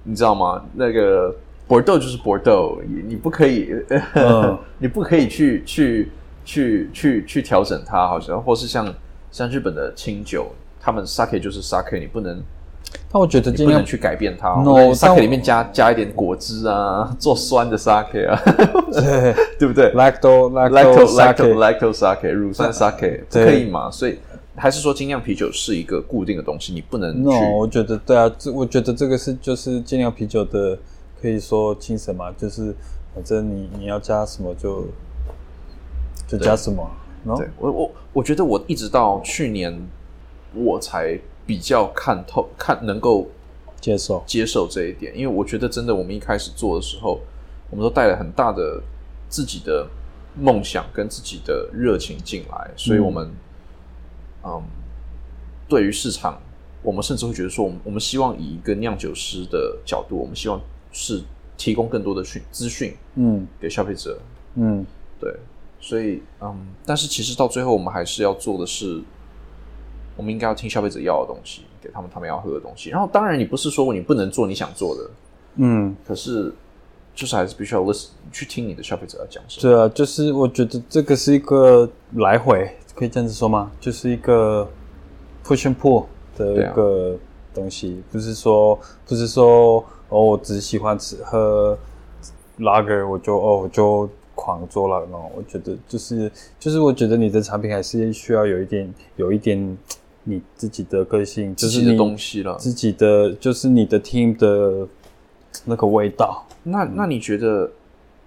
[0.03, 0.63] 你知道吗？
[0.75, 1.33] 那个
[1.67, 3.73] Bordeaux 就是 Bordeaux，你不可以，
[4.77, 6.11] 你不可以去去
[6.47, 8.93] 去去去调整它，好像或是像
[9.29, 10.47] 像日本的清酒。
[10.79, 12.41] 他们 sake 就是 sake，你不能。
[13.11, 14.47] 但我觉得尽量去改变它。
[14.63, 18.41] No，sake 里面加加一点果汁啊，做酸的 sake 啊，
[18.93, 23.91] 对对不对？lacto lacto lacto lacto sake 乳酸 sake 可以吗？
[23.91, 24.17] 所以
[24.55, 27.21] 还是说精酿啤酒是一个固定的东西，你不能。
[27.21, 30.77] No，我觉得对啊，这我觉得这个是就是精酿啤酒的
[31.21, 32.73] 可以说精神嘛，就是
[33.13, 34.85] 反正你你要加什么就
[36.27, 36.87] 就加什么。
[37.37, 39.79] 对我我我觉得我一直到去年。
[40.53, 43.27] 我才比较看透、看能够
[43.81, 47.19] 接受、接受这一点，因为我觉得真的，我们一开始做的时候，
[47.69, 48.81] 我们都带了很大的
[49.27, 49.85] 自己的
[50.39, 53.29] 梦想跟自己的热情进来，所以我们，
[54.43, 54.63] 嗯，
[55.67, 56.41] 对于市场，
[56.81, 60.59] 我们甚至会觉得说，我们我们希望以一个酿酒师的角度，我们希望
[60.91, 61.21] 是
[61.57, 64.17] 提供更多的讯资讯，嗯，给消费者，
[64.55, 64.83] 嗯，
[65.19, 65.35] 对，
[65.79, 69.01] 所以，嗯，但是其实到最后，我们还是要做的是。
[70.15, 72.89] 我们应该要听消费者要的东西，给他们他们要喝的东西。
[72.89, 75.11] 然后，当然，你不是说你不能做你想做的，
[75.57, 76.51] 嗯，可是
[77.13, 79.61] 就是还是必须要 listen 去听你的消费者要讲什么。
[79.61, 83.71] 对啊，就是我觉得这个是一个来回，可以这样子说吗？
[83.79, 84.67] 就是一个
[85.45, 86.05] push and pull
[86.35, 87.15] 的一个
[87.53, 91.77] 东西，不是说不是说哦，我只喜欢吃喝
[92.57, 94.09] lager，我就哦我就。
[94.37, 99.77] 狂做了哦，我觉得就是就是，我觉得你的产品还是需要有一点有一点
[100.23, 104.87] 你自己的个性，就是你东西了，自己的就是你的 team 的
[105.65, 106.45] 那个味道。
[106.61, 107.71] 那那你觉得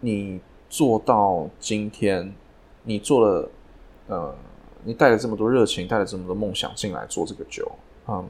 [0.01, 2.35] 你做到今天，
[2.83, 3.49] 你做了
[4.09, 4.35] 呃，
[4.83, 7.71] 你带了这么多热情，带了这么多梦想进来做这个酒，
[8.09, 8.27] 嗯，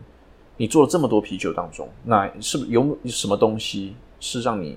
[0.58, 4.76] 你做了这么多啤酒当中，那是不是有什么东西是让你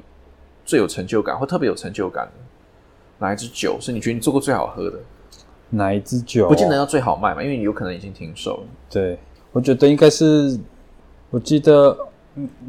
[0.64, 2.32] 最有成就感或特别有成就感的？
[3.24, 5.00] 哪一支酒是你觉得你做过最好喝的？
[5.70, 8.64] 哪一支酒不见得要最好卖嘛，因为你有可能已经停手了。
[8.90, 9.18] 对，
[9.54, 10.60] 我觉得应该是，
[11.30, 11.98] 我记得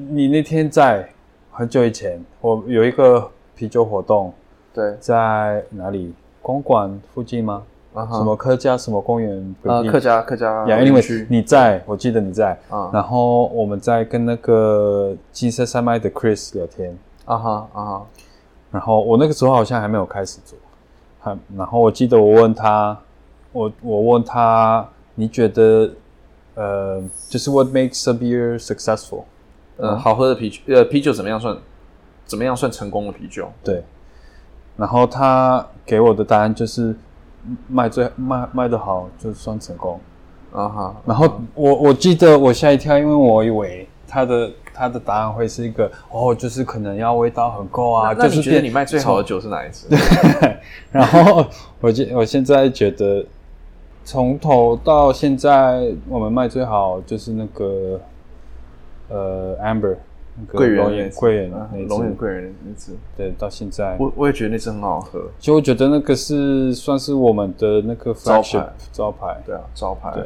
[0.09, 1.07] 你那天在
[1.51, 4.33] 很久以前，我有一个啤酒活动，
[4.73, 6.15] 对，在哪里？
[6.41, 7.63] 公馆附近吗？
[7.95, 9.55] 啊什么客家什么公园？
[9.65, 10.67] 啊，客家客家。
[10.83, 12.59] 因为你在，我记得你在。
[12.69, 12.91] 啊。
[12.93, 16.97] 然后我们在跟那个金色山脉的 Chris 聊天。
[17.25, 18.07] 啊哈啊哈。
[18.75, 20.59] 然后我那个时候好像还没有开始做，
[21.21, 22.99] 还然后我记得我问他，
[23.53, 25.89] 我我问他，你觉得
[26.57, 29.23] 呃，就是 What makes a beer successful？
[29.77, 31.57] 呃，好喝的啤酒，呃，啤酒怎么样算
[32.27, 33.49] 怎么样算成功的啤酒？
[33.63, 33.85] 对。
[34.77, 36.97] 然后他给我的答案就是
[37.69, 40.01] 卖最卖卖的好就算成功。
[40.53, 40.97] 啊哈。
[41.07, 48.13] 然后我我记得我吓一跳，因为我以为他的他的答案会是一个哦，就是可能要味道很够啊。
[48.13, 49.87] 就是觉得你卖最好的酒是哪一支？
[50.91, 51.47] 然后
[51.81, 53.25] 我现我现在觉得
[54.05, 58.01] 从头到现在我们卖最好就是那个。
[59.11, 59.97] 呃，amber，
[60.51, 61.51] 桂圆，桂圆，
[61.89, 65.21] 龙眼桂圆那支，对，到现在，我我也觉得那支很好喝。
[65.39, 70.11] 其实我觉得那个是算是我们的那个招牌，招牌，对啊，招牌。
[70.15, 70.25] 对。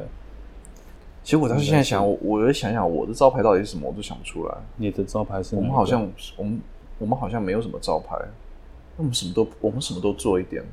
[1.29, 4.55] 其实我当时现在想，我我在想想我的招牌到底是什么，我都想不出来。
[4.79, 5.55] 你的招牌是？
[5.57, 6.01] 我们好像，
[6.39, 6.61] 我们
[7.01, 8.17] 我们好像没有什么招牌，
[8.97, 10.65] 我们什么都我们什么都做一点。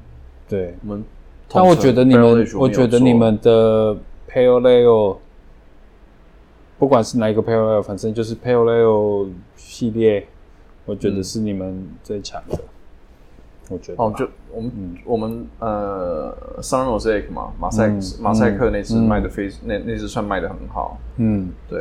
[0.48, 1.04] 对，我们。
[1.50, 3.94] 但我觉得你们，我觉得你们的
[4.30, 5.18] pale ale。
[6.80, 10.26] 不管是哪一个 Pale Ale，反正就是 Pale Ale 系列，
[10.86, 12.58] 我觉得是你们最强的。
[13.70, 14.72] 我觉得哦，就我们
[15.06, 20.98] 我们呃，Sun Mosaic 嘛，马赛马赛克那支卖的非那那支算卖的很好。
[21.18, 21.80] 嗯，对。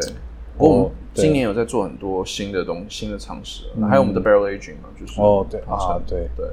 [0.57, 6.47] 我今年有在做很多新的东新的尝试，还有我们的 Barrel Aging 嘛，就是哦对啊对对。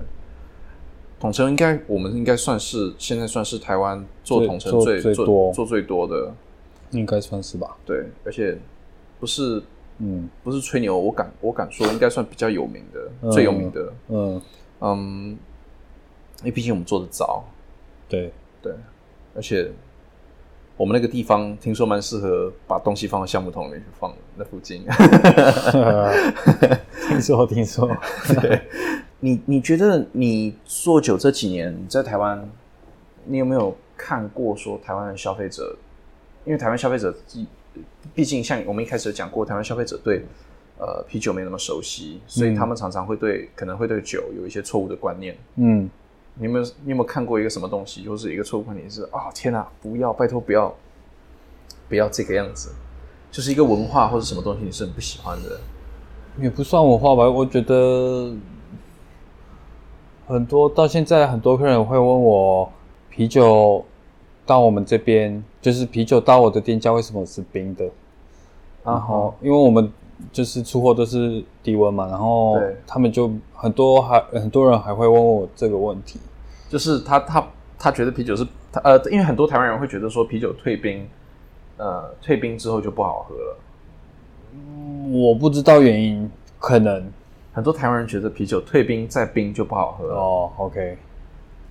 [1.19, 6.33] 统称应该我们应该算是现在算是台湾做统称最最多做最多的。
[6.89, 7.77] 应该算是吧。
[7.85, 8.57] 对，而且
[9.19, 9.61] 不是，
[9.99, 13.93] 嗯，不是吹牛，我敢，我敢说，应该算比较有名的，最有名的。
[14.09, 14.41] 嗯
[14.81, 15.37] 嗯，
[16.39, 17.45] 因为毕竟我们做的早。
[18.09, 18.73] 对对，
[19.33, 19.71] 而且
[20.75, 24.83] 我们那个地方听说蛮适合把东西放到橡木桶里面去放，那附近。
[27.07, 27.89] 听说听说。
[28.41, 28.61] 对，
[29.19, 32.49] 你你觉得你做酒这几年在台湾，
[33.25, 35.77] 你有没有看过说台湾的消费者？
[36.43, 37.15] 因为台湾消费者，
[38.15, 40.25] 毕竟像我们一开始讲过，台湾消费者对
[40.81, 45.37] 呃啤酒没那么熟悉，所以他们常常会对可能会对酒有一些错误的观念。
[45.57, 45.87] 嗯，
[46.33, 50.75] 你有没有你有没有看过一个什么东西，就是一个错误观念是啊天哪，不要拜托不要
[51.87, 52.71] 不要这个样子，
[53.31, 55.59] 就是一个文化或者什么东西你是很不喜欢的，
[56.41, 58.33] 也不算文化吧，我觉得
[60.27, 62.71] 很多到现在很多客人会问我
[63.09, 63.85] 啤酒。
[64.43, 67.89] 到我们这边就是啤酒到我的店家为什么是冰的？
[68.83, 69.89] 然后因为我们
[70.31, 76.19] 就是出货都是低温嘛，然后他们就很多还很多人还会问我这个问题，
[76.69, 77.47] 就是他他
[77.77, 81.07] 他觉得啤酒是他呃，因为很多台湾人会觉得说啤酒退冰，
[81.77, 83.57] 呃，退冰之后就不好喝了。
[85.11, 87.11] 我不知道原因，可能
[87.53, 90.51] 很多台湾人觉得啤酒退冰再冰就不好喝哦。
[90.57, 90.97] OK，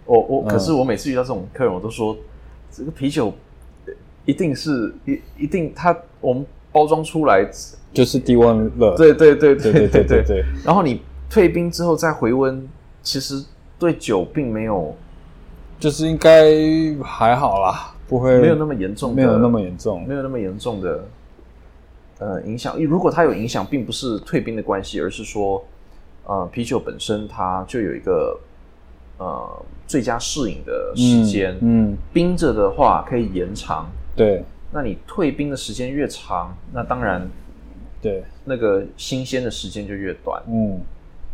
[0.07, 2.17] 我我可是我每次遇到这种客人，我都说。
[2.73, 3.35] 这个啤酒
[4.25, 7.49] 一定是一一定，他我们包装出来
[7.93, 10.45] 就是低温了，对对对对对对对对。
[10.65, 12.69] 然后你退冰之后再回温，
[13.03, 13.45] 其实
[13.79, 14.95] 对酒并没有，
[15.79, 16.53] 就是应该
[17.03, 21.05] 还好啦，不会没有那么严重，没有那么严重，没有那么严重的
[22.19, 22.77] 呃影响。
[22.85, 25.65] 如果它有影响，并不是退冰的关系，而是说
[26.25, 28.39] 呃啤酒本身它就有一个。
[29.23, 34.43] 呃，最佳适应的时间，嗯，冰着的话可以延长，对。
[34.73, 37.29] 那你退冰的时间越长，那当然，
[38.01, 40.81] 对，那个新鲜的时间就越短，嗯。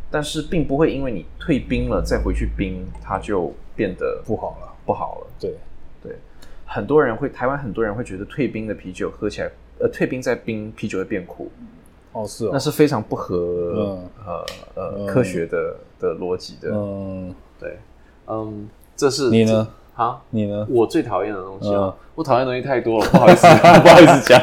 [0.09, 5.27] 但是并不会因为你退冰了再回去冰，它就变得不好了，不好了。
[5.41, 5.57] 对，
[6.01, 6.17] 对。
[6.65, 11.51] 很多人会，台湾很多人会觉得退冰的啤酒喝起来，呃，退冰再冰啤酒会变苦。
[12.13, 17.35] 哦，是，那是非常不合呃呃科学的的逻辑的，嗯。
[17.59, 17.77] 对，
[18.29, 19.69] 嗯，这是你呢？
[19.99, 20.67] 好，你呢？
[20.69, 23.47] 我最讨厌的东西啊，我讨厌东西太多了， 不好意思，
[23.81, 24.39] 不好意思讲，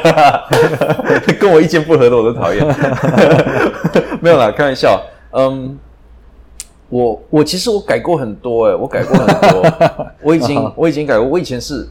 [1.40, 2.66] 跟我意见不合的我都讨厌。
[4.20, 5.00] 没有啦，开玩笑。
[5.30, 5.78] 嗯，
[6.90, 9.64] 我我其实我改过很多，哎，我改过很多，
[10.24, 11.28] 我已经我已经改过。
[11.28, 11.88] 我以前是，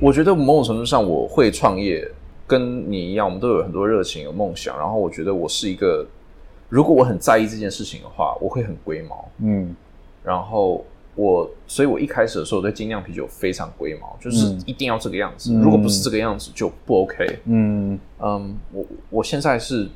[0.00, 2.08] 我觉得某种程度上我会创业，
[2.46, 4.78] 跟你一样，我们都有很多热情、有梦想。
[4.78, 6.06] 然后我觉得我是一个，
[6.68, 9.28] 如果我很在意这件事情的话，我会很龟毛。
[9.42, 9.74] 嗯。
[10.22, 10.84] 然后
[11.14, 17.38] 我，所以我一开始的时候对精酿啤酒非常龟毛，就是一定要这个样子，如果不是这个样子就不 OK。
[17.44, 19.86] 嗯嗯，我我现在是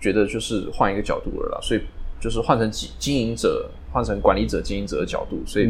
[0.00, 1.80] 觉得就是换一个角度了啦，所以
[2.20, 5.68] 就是换成经经营者，换成管理者、经营者的角度，所以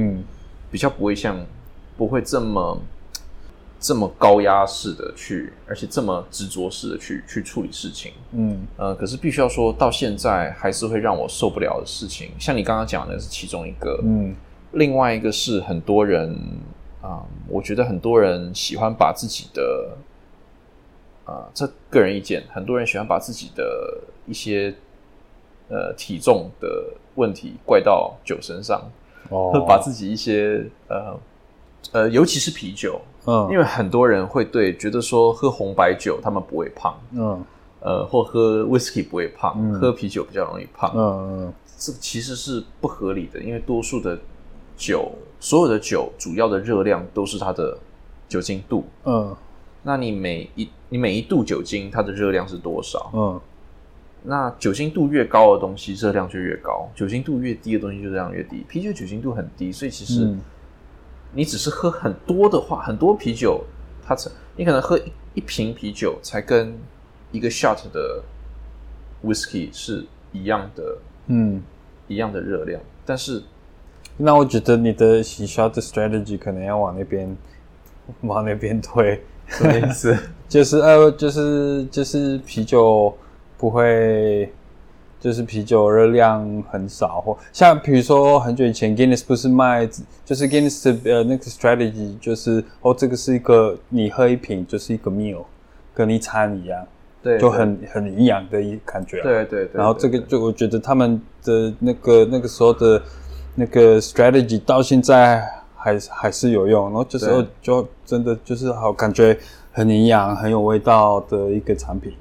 [0.70, 1.38] 比较不会像
[1.96, 2.82] 不会这么
[3.80, 8.12] 这么高压式的去，而且这么执着式的去去处理事情。
[8.32, 13.98] 嗯呃，可是必须要说到现在还是会让我受不了的事情，像你刚刚讲的是其中一个。
[14.04, 14.34] 嗯，
[14.72, 16.36] 另外一个是很多人
[17.02, 19.96] 啊，我觉得很多人喜欢把自己的
[21.24, 24.74] 啊，这个人意见，很多人喜欢把自己的一些
[25.68, 28.82] 呃体重的问题怪到酒身上，
[29.28, 31.18] 哦， 把自己一些呃
[31.92, 37.44] 呃，尤其是啤酒，嗯，因为很多人会对觉得说喝红白酒他们不会胖，嗯，
[37.80, 44.18] 呃，或喝 whisky 不会胖，喝啤酒比较容易胖，嗯嗯，这其实是不合理的，因为多数的
[44.80, 47.78] 酒，所有的酒主要的热量都是它的
[48.26, 49.36] 酒精度，嗯。
[49.82, 53.10] 那你每一你每一度酒精，它的热量是多少？
[53.14, 53.40] 嗯，
[54.24, 58.62] 那酒精度越高的东西，热量就越高；酒精度越低的东西，就热量越低。
[58.68, 60.36] 啤酒酒精度很低，所以其实
[61.32, 63.64] 你只是喝很多的话，很多啤酒，
[64.04, 66.78] 它才你可能喝一一瓶啤酒，才跟
[67.32, 68.22] 一个 shot 的
[69.24, 71.62] whisky 是一样的，嗯，
[72.06, 72.78] 一样的热量。
[73.06, 73.42] 但是，
[74.22, 77.36] 那我觉得你的洗 shot strategy 可能要往那边
[78.22, 79.20] 往那边推。
[79.48, 80.16] 什么意思？
[80.48, 83.12] 就是呃，就是就是啤酒
[83.58, 84.52] 不会，
[85.18, 89.88] 就是啤酒热量很少，或像比如说很久以前，Guinness 不是卖，
[90.24, 95.42] 就是 Guinness 的呃那个 strategy 就是哦，这个是一个你喝一瓶就是一个 meal，
[95.94, 96.86] 跟一餐一样，
[97.22, 99.20] 对，就很很营养的一感觉。
[99.22, 99.70] 对对对。
[99.74, 103.02] 然后这个就我觉得他们的那个那个时候的
[103.60, 105.46] 那个 strategy 到现在。
[105.82, 109.34] 还还是有用，然后就是就真的就是好感觉
[109.72, 112.12] 很营养、很有味道的一个产品，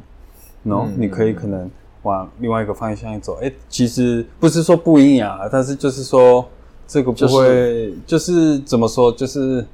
[0.64, 1.70] 然后你可以可能
[2.04, 3.38] 往另外一个方向走。
[3.42, 6.48] 哎，其实不是说不营养，但是就是说
[6.88, 9.68] 这个不会，就是怎么说，就是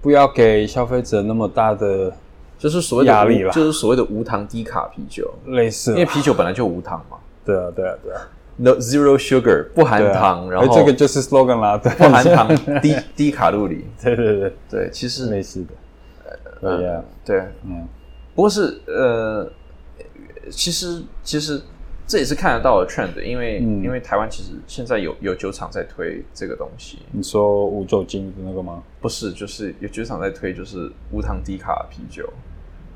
[0.00, 2.12] 不要给消费者那么大的
[2.56, 7.16] 就是所谓的压力了，就是所谓的无糖低卡啤酒类似，因为啤酒本来就无糖嘛。
[7.44, 8.20] 对啊，对啊，对啊。
[8.60, 12.48] No zero sugar 不含糖，然后这个就是 slogan 啦，不含糖，
[12.82, 13.84] 低低卡路里。
[14.02, 15.74] 对对对对，其实类似的。
[16.60, 17.86] 对呀，对，嗯，
[18.34, 19.48] 不过是呃，
[20.50, 21.62] 其实其实
[22.04, 26.98] 这也是看得到的 trend，因为因为台湾其实现在有有酒厂在推这个东西。
[27.12, 28.82] 你说无酒精的那个吗？
[29.00, 32.28] 不是，就是有酒厂在推，就是无糖低卡啤酒。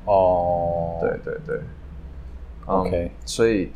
[0.03, 1.61] 哦，对对对
[2.65, 3.71] ，OK，所以。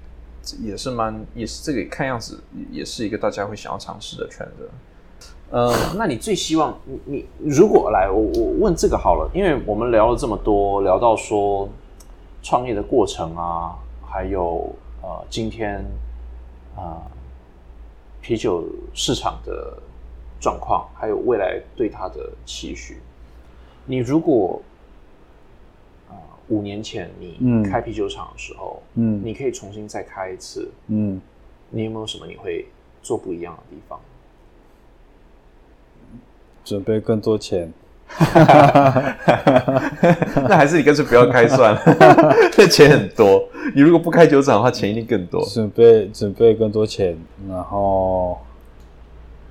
[0.62, 2.42] 也是蛮，也是这个看样子
[2.72, 4.70] 也是一个大家会想要尝试的圈子。
[5.50, 7.00] 呃， 那你最希望你
[7.40, 11.68] 你如果来我我问这个好了，因为我们聊了这么多，聊到说
[12.42, 13.76] 创业的过程啊，
[14.06, 15.86] 还有呃今天
[16.76, 17.02] 啊
[18.22, 19.78] 啤酒市场的
[20.40, 23.02] 状况，还有未来对它的期许，
[23.86, 24.62] 你如果。
[26.50, 27.38] 五年前你
[27.70, 31.20] 开啤酒厂的时候，嗯，你可以重新再开一次，嗯，
[31.70, 32.66] 你有没有什么你会
[33.02, 34.00] 做不一样的地方？
[36.64, 37.72] 准备更多钱，
[40.48, 41.82] 那还是你干脆不要开算了，
[42.58, 43.48] 那钱很多。
[43.76, 45.44] 你如果不开酒厂的话，钱一定更多。
[45.46, 47.18] 准备准备更多钱，
[47.50, 48.38] 然后，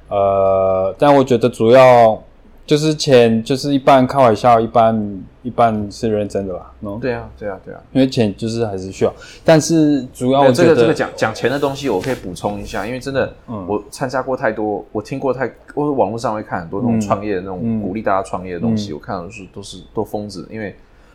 [0.08, 2.22] 呃，但我觉得主要。
[2.66, 6.72] 就是钱，就是一半开玩笑，一半一半是认真的啦。
[7.00, 9.14] 对啊，对啊，对啊，因为钱就是还是需要，
[9.44, 13.32] 但是主要我这个这个讲讲钱的东西，我可以补充一下，因为真的，
[13.68, 20.74] 我参加过太多，我听过太，我网络上会看很多那种创业的那种鼓励大家创业的东西，我看到的是都是都疯子，因为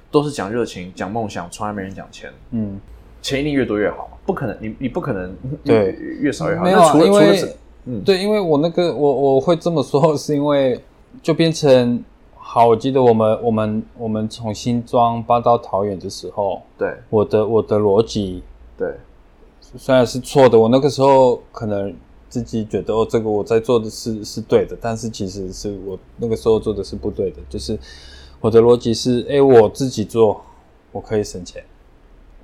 [0.10, 2.30] 都是讲热情、讲梦想，从来没人讲钱。
[2.52, 2.80] 嗯，
[3.22, 5.36] 钱一定越多越好，不可能，你你不可能
[5.66, 6.64] 对越少越好。
[6.64, 7.56] 没有，因为
[7.88, 10.80] 嗯，对，因为我那个我我会这么说，是因为。
[11.22, 12.04] 就变成
[12.36, 16.94] 好，我记得我们我们我们从新庄搬到桃园的时候，对。
[17.10, 18.44] 我的我的逻辑，
[18.78, 18.96] 对。
[19.78, 21.96] 虽然是错的，我那个时候可能
[22.28, 27.80] 自己觉得哦，这个我在做的是是对的，但是其实是我那个时候做的是不对的，就是
[28.42, 30.42] 我的逻辑是，哎，我自己做
[30.92, 31.64] 我可以省钱，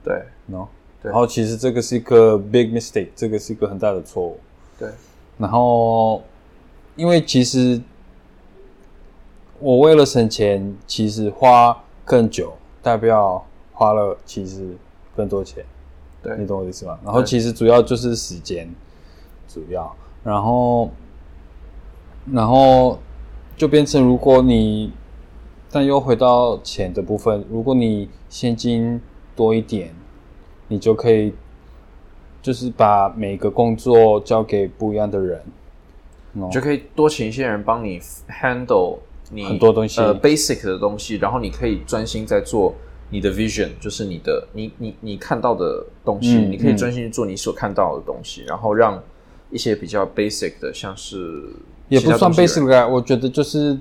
[0.03, 0.67] 对，no，
[1.01, 4.39] 然后其实这个是一个 big mistake，这个是一个很大的错误，
[4.79, 4.89] 对，
[5.37, 6.21] 然后
[6.95, 7.81] 因为其实。
[9.59, 13.43] 我为了省钱，其实花更久，代表
[13.73, 14.77] 花了其实
[15.15, 15.65] 更多钱。
[16.21, 16.99] 对，你懂我意思吗？
[17.03, 18.69] 然后其实主要就是时间，
[19.47, 20.91] 主要，然后，
[22.31, 22.99] 然后
[23.55, 24.93] 就变成如果你，
[25.71, 29.01] 但又回到钱的部分，如果你现金
[29.35, 29.93] 多一点，
[30.67, 31.33] 你就可以，
[32.43, 35.41] 就是把每个工作交给不一样的人，
[36.51, 37.99] 就可以多请一些人帮你
[38.29, 38.99] handle。
[39.31, 42.73] 你很多东西，呃，basic 的东西，然后你可以专心在做
[43.09, 49.01] 你的 vision，就是你的你你你看到的东西，你可以专心做你所看到的东西，然后让
[49.51, 51.43] 一些比较 basic 的，像是
[51.89, 53.77] 也不算 basic 啊，我觉得就是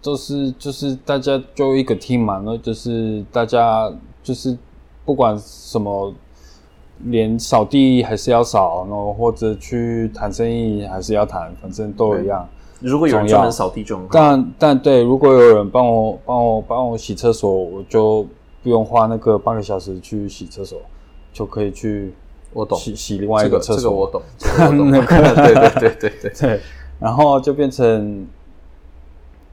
[0.00, 4.56] 就是就是大家就一个 team 嘛，那就是大家就是
[5.04, 6.14] 不管什么
[7.04, 12.48] 连扫地还是要扫，然后或者去谈生意还是要谈，反正都一样。
[12.80, 14.10] 如果有人专门扫地就很好。
[14.12, 18.26] 但但对，如果有人帮我帮我帮我洗厕所，我就
[18.62, 20.80] 不用花那个半个小时去洗厕所，
[21.32, 22.12] 就可以去
[22.52, 23.76] 我懂洗洗另外一个厕所。
[23.76, 24.22] 这个我懂，
[24.90, 26.60] 那个对对对对对对。
[26.98, 28.26] 然后就变成，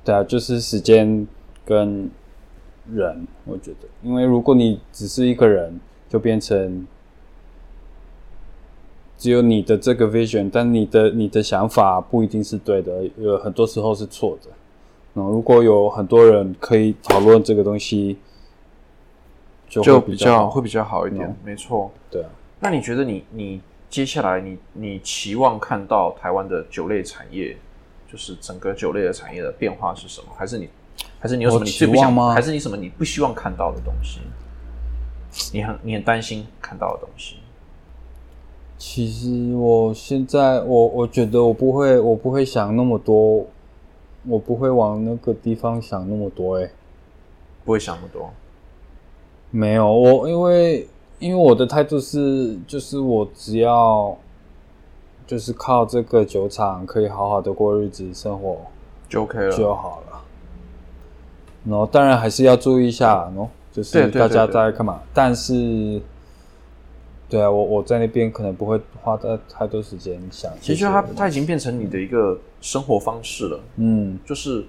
[0.03, 1.27] 对啊，就是时间
[1.65, 2.09] 跟
[2.93, 6.85] 人，我觉得，因为如果你只是一个人，就变成。
[9.17, 14.51] 只有你的这个 vision，但你的你的想法不一定是对的，有很多时候是错的。
[15.13, 18.17] 那如果有很多人可以讨论这个东西，
[19.67, 21.35] 就比较会比较好一点。
[21.43, 22.29] 没错，对啊。
[22.59, 23.59] 那你觉得你你
[23.89, 27.57] 接下来你你期望看到台湾的酒类产业，
[28.11, 30.27] 就是整个酒类的产业的变化是什么？
[30.37, 30.69] 还是你
[31.19, 32.33] 还是你有什么你最不想吗？
[32.33, 34.19] 还是你什么你不希望看到的东西？
[35.51, 37.37] 你很你很担心看到的东西？
[38.77, 43.43] 其实我现在，我我觉得我不会，我不会想那么多，
[44.27, 46.69] 我不会往那个地方想那么多，哎，
[47.65, 48.29] 不会想那么多。
[49.49, 54.15] 没有，我因为因为我的态度是，就是我只要
[55.25, 58.57] 就是靠这个酒厂可以好好的过日子生活
[59.09, 60.21] 就 OK 了就好了。
[61.65, 65.99] 然后当然还是要注意一下，喏，就是大家在干嘛，但是。
[67.29, 70.49] 对啊，我我在那边可能不会花太太多时间想。
[70.61, 74.63] 其实它它已经变成你的一个生活方式了，嗯，就是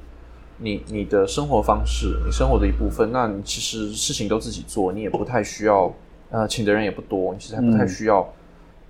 [0.57, 3.13] 你你的生活方式，你生活的一部分。
[3.13, 5.95] 那你其实事情都自己做，你也不太需要，
[6.31, 8.23] 呃，请的人也不多，你其实还不太需要，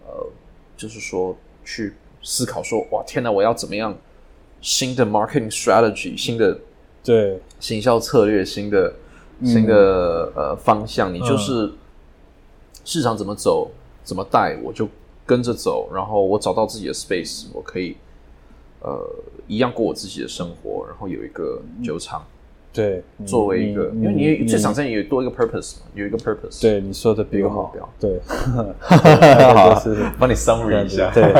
[0.06, 0.26] 呃，
[0.74, 1.92] 就是说去
[2.22, 3.94] 思考说，哇，天哪，我要怎么样
[4.62, 6.58] 新的 marketing strategy，新的
[7.04, 8.94] 对行销策略，新的
[9.44, 11.70] 新的呃方向，你就是。
[12.88, 13.70] 市场怎么走，
[14.02, 14.88] 怎么带，我就
[15.26, 15.90] 跟着走。
[15.92, 17.94] 然后我找到自己的 space，我可以
[18.80, 18.98] 呃
[19.46, 20.86] 一样过我自己的生活。
[20.86, 22.24] 然后有一个酒厂，
[22.72, 26.62] 对，作为一个，因为你最想在有多一个 purpose 嘛，有一个 purpose。
[26.62, 27.74] 对，你说的比我好。
[28.00, 28.18] 对，
[28.80, 29.82] 好，
[30.18, 31.10] 帮你 summary 一下。
[31.12, 31.30] 对，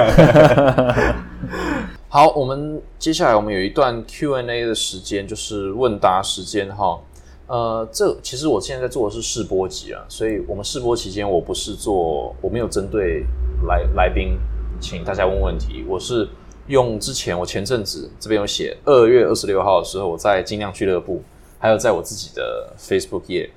[2.11, 7.01] 好，我们接下来我们有一段 Q&A 的时间，就是问答时间哈。
[7.49, 13.25] 呃，这其实我现在在做的是试播集啊，所以我们试播期间，我不是做，我没有针对
[13.67, 14.39] 来来宾，
[14.81, 16.29] 请大家问问题，我是
[16.67, 21.23] 用之前我前阵子这边有写，二月二十六号的时候，我在精酿俱乐部，
[21.59, 23.51] 还有在我自己的 Facebook 页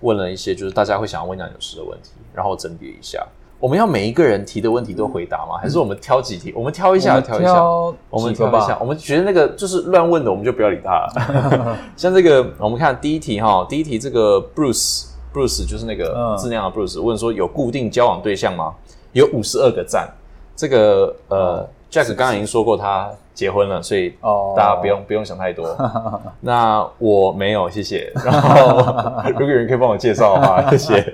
[0.00, 3.26] 问了一些，就是大家会想要问酿酒师的问题，然后整理一下。
[3.60, 5.58] 我们要每一个人提的问题都回答吗？
[5.60, 6.52] 还是我们挑几题？
[6.54, 7.60] 我们挑一下，挑一下。
[8.08, 8.78] 我们挑一下。
[8.80, 11.76] 我们觉得那个就是乱问的，我们就不要理他了。
[11.96, 18.72] 像这个，我们看第一题哈，第一题这个 Bruce，Bruce 就是那个质量的 Bruce，问说有固定交往对象吗？
[19.12, 20.08] 有五十二个赞。
[20.54, 24.14] 这个呃，Jack 刚刚已经说过他结婚了，所以
[24.56, 25.76] 大家不用不用想太多。
[26.40, 28.12] 那我没有，谢谢。
[28.24, 31.12] 然后 如果有人可以帮我介绍的话，谢谢。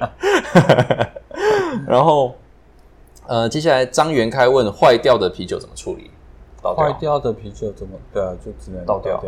[1.86, 2.34] 然后，
[3.26, 6.10] 呃，接下来张元开问：坏掉的啤酒怎么处理？
[6.62, 6.84] 倒掉。
[6.84, 7.98] 坏掉的啤酒怎么？
[8.12, 9.20] 对啊，就只能倒掉。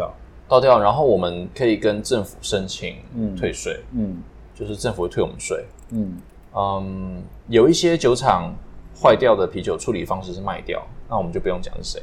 [0.49, 0.79] 倒掉。
[0.81, 2.97] 然后我们可以跟政府申请
[3.37, 3.83] 退税。
[3.93, 4.23] 嗯，
[4.55, 5.65] 就是政府会退我们税。
[5.91, 6.21] 嗯
[6.55, 8.55] 嗯，有一些酒厂
[9.01, 12.03] 坏掉的啤酒处理方式是卖掉，那我们就不用讲是谁。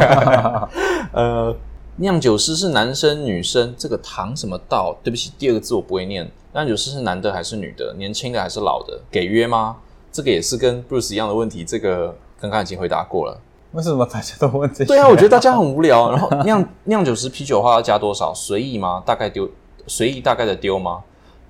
[1.12, 1.56] 呃，
[1.96, 3.74] 酿酒师是男生女生？
[3.78, 4.94] 这个糖什么道？
[5.02, 6.30] 对不起，第二个字我不会念。
[6.52, 7.94] 酿酒师是男的还是女的？
[7.96, 9.00] 年轻的还是老的？
[9.10, 9.76] 给约吗？
[10.10, 11.64] 这个也是跟 Bruce 一样的问题。
[11.64, 13.40] 这个刚刚已经回答过了。
[13.72, 14.84] 为什么大家都问这些？
[14.84, 16.10] 对啊，我觉得大家很无聊。
[16.10, 18.34] 然后 酿酿酒师啤酒的话要加多少？
[18.34, 19.02] 随意吗？
[19.06, 19.48] 大概丢
[19.86, 21.02] 随意大概的丢吗？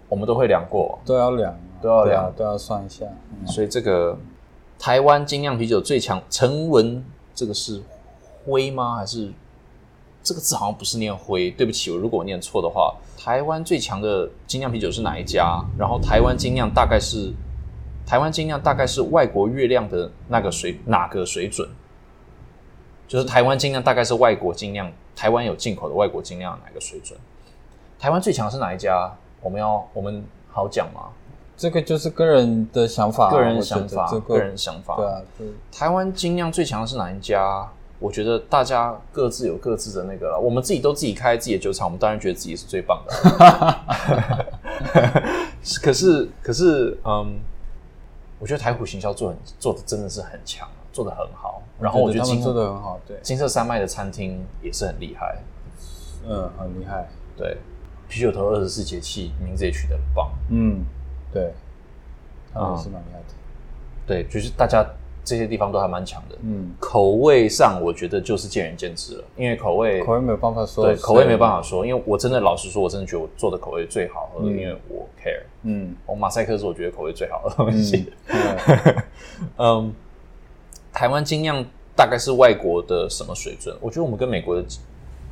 [0.09, 3.05] 我们都会量过，都要量，都要量，都要算一下。
[3.47, 4.17] 所以这个
[4.79, 7.83] 台湾精酿啤酒最强陈文，这个是
[8.47, 8.95] 灰吗？
[8.95, 9.33] 还是
[10.23, 11.51] 这个字好像不是念灰？
[11.51, 12.95] 对不起，我如果我念错的话。
[13.19, 15.65] 台湾最强的精酿啤酒是哪一家？
[15.79, 17.33] 然后台湾精酿大概是
[18.05, 21.69] 台湾精酿大概是外国月亮的那个水哪个水准？
[23.07, 27.17] 就是台湾精酿大概是外国精酿，台湾有进口的外国精酿哪个水准？
[27.97, 29.13] 台湾最强是哪一家？
[29.41, 31.11] 我们要我们好讲吗？
[31.57, 34.97] 这个就是个人的想法，个人想法，个人想法。
[34.97, 35.23] 对啊，
[35.71, 37.71] 台湾精酿最强的是哪一家？
[38.03, 40.39] 我觉得大家各自有各自的那个了。
[40.39, 43.13] 我们自己都自己开自己的酒厂，我们当然觉得自己是最棒的。
[45.81, 47.39] 可是，可是，嗯，
[48.41, 51.63] 我觉得台虎行销做很做的真的是很强，做的很好。
[51.81, 53.17] 然后我觉得金做的很好，对。
[53.23, 55.39] 金色山脉的餐厅也是很厉害，
[56.27, 57.09] 嗯，很厉害。
[57.37, 57.57] 对，
[58.09, 60.33] 啤酒头二十四节气名字也取得很棒。
[60.51, 60.85] 嗯，
[61.33, 61.55] 对，
[62.53, 63.27] 他也是蛮厉害的。
[64.05, 64.85] 对，就是大家
[65.25, 66.37] 这些地方都还蛮强的。
[66.43, 75.43] 嗯，口味上我觉得就是见仁见智了，因为口味口味没有办法说，对，口味没有办法说，因为我真的老实说，我真的觉得我做的口味最好喝，因为我 care。
[75.63, 78.13] 嗯，我马赛克是我觉得口味最好的东西。
[79.59, 79.95] 嗯，
[80.93, 81.65] 台湾精酿
[81.95, 83.77] 大概是外国的什么水准？
[83.81, 84.65] 我觉得我们跟美国的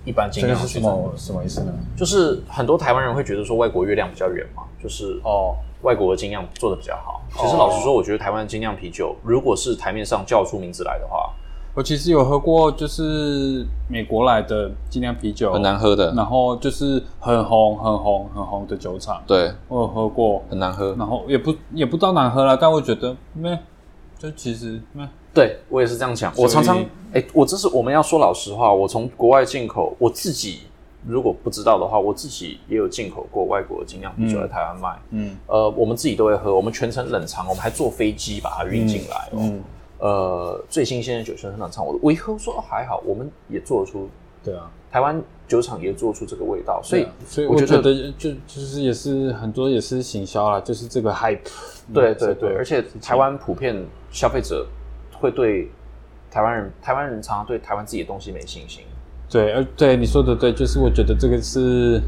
[0.04, 1.74] 一般精酿是什么什么意思呢？
[1.96, 5.56] 就是很多台湾人会觉得说外国月亮比较圆嘛，就是哦。
[5.82, 7.22] 外国的精酿做的比较好。
[7.36, 11.30] 其实老实说，我觉得台湾精酿啤酒，如果是台面上叫出名字来的话，
[11.74, 16.12] 我其实有喝过，就是美国来的精酿啤酒，很难喝的。
[16.14, 19.22] 然后就是很红、很红、很红的酒厂。
[19.26, 20.94] 对，我有喝过，很难喝。
[20.98, 23.56] 然后也不也不知道难喝了，但我觉得没，
[24.18, 25.08] 就其实没。
[25.32, 26.32] 对我也是这样讲。
[26.36, 30.62] 我常常，哎，我这是我们要说老实话，我从国外进口，我自己。
[31.06, 34.98] 如果不知道的话，我自己也有进口过外国的精酿啤酒在台湾卖。
[35.10, 39.28] 嗯，呃，我们自己都会喝，我们全程冷藏，我们还坐飞机把它运进来。
[39.32, 39.62] 嗯，
[39.98, 44.08] 呃，最新鲜的酒全程冷藏，我我一喝说哦还好，我们也做出。
[44.42, 51.40] 对啊，台湾酒厂也做出这个味道，所以所以我觉得就就是也是很多也是行销啦，就是这个 hype。
[51.92, 54.66] 对对对，而且台湾普遍消费者
[55.20, 55.68] 会对
[56.30, 58.82] 台湾人，台湾人常常对台湾自己的东西没信心。
[59.30, 62.02] 对，呃，对你说的对，就是我觉得这个是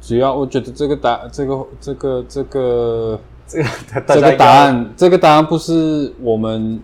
[0.00, 3.68] 主要，我觉得这个答，这个这个这个 这个
[4.06, 6.80] 这个答案，这个答案不是我们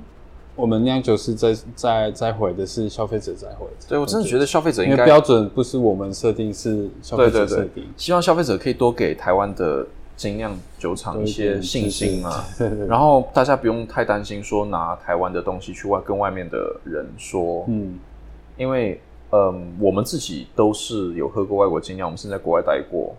[0.56, 3.66] 我们酿酒师在在在回的，是消费者在回。
[3.88, 7.86] 对我真的觉得消费者应该标准不是我们设定，是消费者设定。
[7.96, 12.44] 希望消费者可以多给台湾的精酿酒厂一些信心嘛，
[12.88, 17.96] 然后大家不用太担心说拿台湾的东西去外跟外面的人说，嗯，
[18.56, 19.00] 因为。
[19.32, 23.14] 嗯，我们自己都是有喝过外国精酿，我们是在国外待过，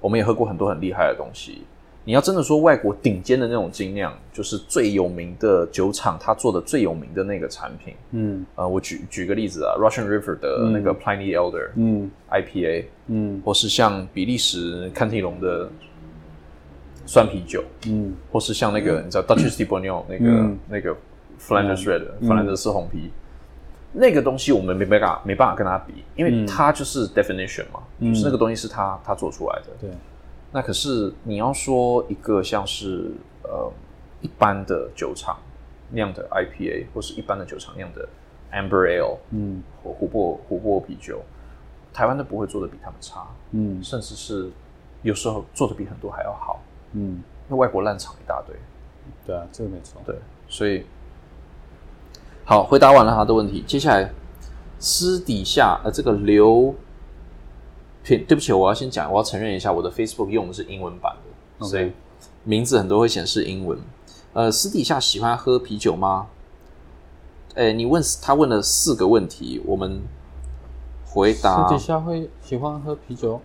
[0.00, 1.62] 我们也喝过很多很厉害的东西。
[2.04, 7.94] 你要真的说外国顶尖的那种精酿，就是最有名的酒厂，他做的最有名的那个产品。
[8.10, 15.70] 嗯，呃，我举举个例子啊，Russian River 的那个 Pliny Elder，嗯，IPA，嗯，或是像比利时坎提龙的
[17.06, 20.96] 酸啤酒，嗯，或是像那个你知道 Dutch s t i b o n i o 那个那个
[21.40, 23.12] Flanders Red，弗兰德斯红啤。
[23.92, 29.68] 那个东西我们没办法没办法跟他比，因为他就是 definition 嘛，就是那个东西是他他做出来的。
[29.80, 29.90] 对。
[30.50, 33.10] 那可是你要说一个像是
[33.42, 33.70] 呃
[34.20, 35.38] 一般的酒厂
[35.90, 38.08] 酿的 IPA，或是一般的酒厂酿的
[38.52, 41.22] Amber Ale，嗯，或琥珀琥珀啤酒，
[41.92, 44.50] 台湾都不会做的比他们差，嗯，甚至是
[45.02, 46.60] 有时候做的比很多还要好，
[46.92, 48.56] 嗯，那外国烂厂一大堆。
[49.26, 50.00] 对啊，这个没错。
[50.06, 50.16] 对，
[50.48, 50.84] 所以。
[52.44, 53.62] 好，回答完了他的问题。
[53.66, 54.12] 接下来，
[54.78, 56.74] 私底下呃，这个刘
[58.02, 61.14] 品，对不起，我要先讲，我要承认一下，我的 Facebook 用的是英文版
[61.58, 61.92] 的，所以
[62.42, 63.78] 名字很多会显示英文。
[64.32, 66.26] 呃，私底下喜欢喝啤酒吗？
[67.54, 70.02] 哎，你问他问了四个问题，我们
[71.06, 71.68] 回答。
[71.68, 73.40] 私底下会喜欢喝啤酒？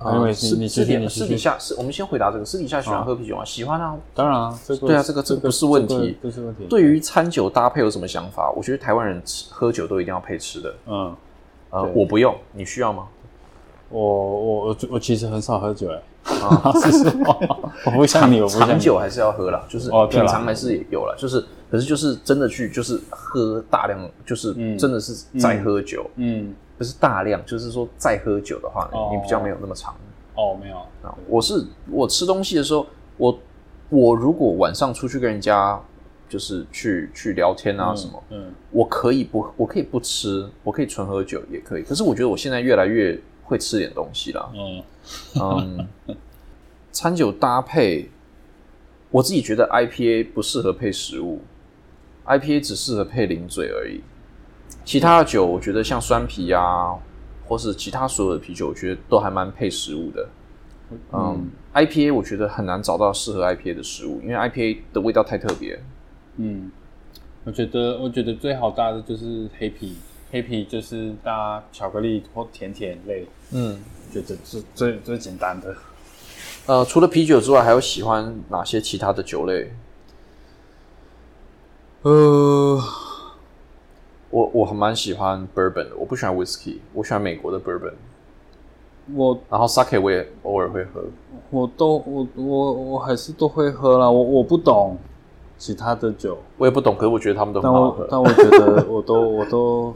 [0.00, 2.44] 啊，私私底私底下是，我们先回答这个。
[2.44, 3.44] 私底下喜欢喝啤酒吗？
[3.44, 6.64] 喜欢啊，当然啊，这个对啊，这个这个不是问题，不是问题。
[6.70, 8.50] 对于餐酒搭配有什么想法？
[8.56, 10.74] 我觉得台湾人吃喝酒都一定要配吃的。
[10.86, 11.14] 嗯，
[11.68, 13.06] 呃，我不用，你需要吗？
[13.90, 17.04] 我我我我其实很少喝酒哎，啊， 是
[17.84, 26.54] 我不像你，我不长酒还是要喝啦，就是品尝还是有了，就是可是就是真的去就是喝大量，就是真的是在喝酒，嗯。
[26.80, 29.94] 不是大量，就是说再喝酒的话，你比较没有那么长。
[30.34, 31.14] 哦，没有啊。
[31.28, 32.86] 我是我吃东西的时候，
[33.18, 33.38] 我
[33.90, 35.78] 我如果晚上出去跟人家
[36.26, 41.82] 就是去去聊天啊什么，嗯，我可以不我可以不吃，我可以纯喝酒也可以。
[41.82, 44.50] 可是我觉得我现在越来越会吃点东西了。
[44.54, 44.82] 嗯
[45.38, 46.16] 嗯，
[46.92, 48.08] 餐酒搭配，
[49.10, 51.42] 我自己觉得 IPA 不适合配食物
[52.24, 54.00] ，IPA 只适合配零嘴而已。
[54.84, 56.94] 其他的酒，我觉得像酸啤啊，
[57.46, 60.28] 或是其他所有的啤酒，我觉得都还蛮配食物的。
[61.12, 65.80] 嗯，IPA 我觉得很难找到适合 IPA 的食物，因为 IPA 的味道太特别。
[66.36, 66.72] 嗯，
[67.44, 69.96] 我觉得我觉得最好搭的就是黑啤，
[70.32, 73.26] 黑啤就是搭巧克力或甜甜类。
[73.52, 73.78] 嗯，
[74.12, 75.76] 觉得是最最简单的。
[76.66, 79.72] 呃，除了啤酒之外，还有喜欢哪些其他的酒类？
[82.02, 82.82] 呃。
[84.30, 87.92] 我我很蛮喜欢 bourbon 的，我不喜欢 whiskey，我喜欢美国的 bourbon。
[89.12, 91.02] 我然后 sake 我也偶尔会喝，
[91.50, 94.08] 我都我我我还是都会喝啦。
[94.08, 94.96] 我我不懂
[95.58, 98.06] 其他的酒，我也不懂，可是我觉得他们都很好喝。
[98.08, 99.94] 但我觉得我都我都